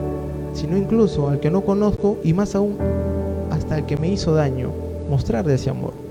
[0.53, 2.77] sino incluso al que no conozco y más aún
[3.51, 4.69] hasta el que me hizo daño,
[5.09, 6.06] mostrar de ese amor.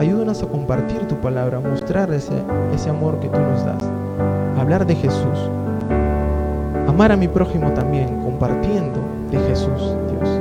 [0.00, 2.32] Ayúdanos a compartir tu palabra, mostrar ese,
[2.74, 3.84] ese amor que tú nos das.
[4.58, 5.50] Hablar de Jesús.
[6.88, 8.98] Amar a mi prójimo también, compartiendo
[9.30, 10.40] de Jesús, Dios.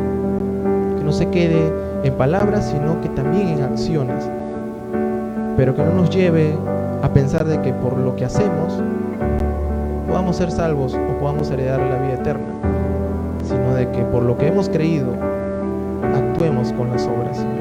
[0.97, 1.74] Que no se quede
[2.05, 4.32] en palabras, sino que también en acciones.
[5.57, 6.55] Pero que no nos lleve
[7.03, 8.82] a pensar de que por lo que hacemos
[10.07, 12.53] podamos ser salvos o podamos heredar la vida eterna,
[13.43, 15.10] sino de que por lo que hemos creído
[16.16, 17.59] actuemos con las obras, Señor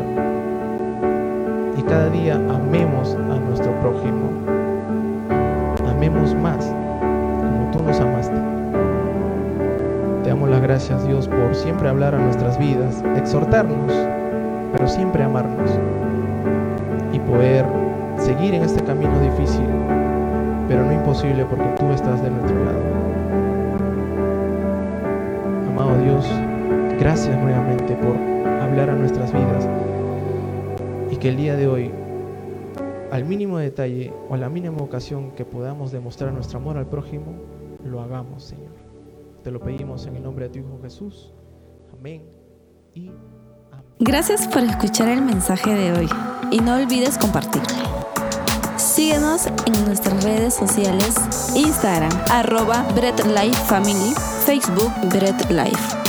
[1.89, 4.31] cada día amemos a nuestro prójimo.
[5.89, 8.37] Amemos más como tú nos amaste.
[10.23, 13.93] Te damos las gracias Dios por siempre hablar a nuestras vidas, exhortarnos,
[14.73, 15.71] pero siempre amarnos
[17.13, 17.65] y poder
[18.19, 19.67] seguir en este camino difícil,
[20.69, 22.83] pero no imposible porque tú estás de nuestro lado.
[25.73, 26.31] Amado Dios,
[27.01, 28.15] gracias nuevamente por
[28.61, 29.67] hablar a nuestras vidas
[31.21, 31.91] que el día de hoy,
[33.11, 37.35] al mínimo detalle o a la mínima ocasión que podamos demostrar nuestro amor al prójimo,
[37.85, 38.73] lo hagamos, Señor.
[39.43, 41.33] Te lo pedimos en el nombre de tu Hijo Jesús.
[41.93, 42.23] Amén
[42.95, 43.09] y
[43.73, 43.85] amén.
[43.99, 46.09] Gracias por escuchar el mensaje de hoy
[46.51, 47.69] y no olvides compartirlo.
[48.77, 51.17] Síguenos en nuestras redes sociales,
[51.57, 54.13] Instagram, arroba Bread Life Family,
[54.45, 56.08] Facebook Bread Life.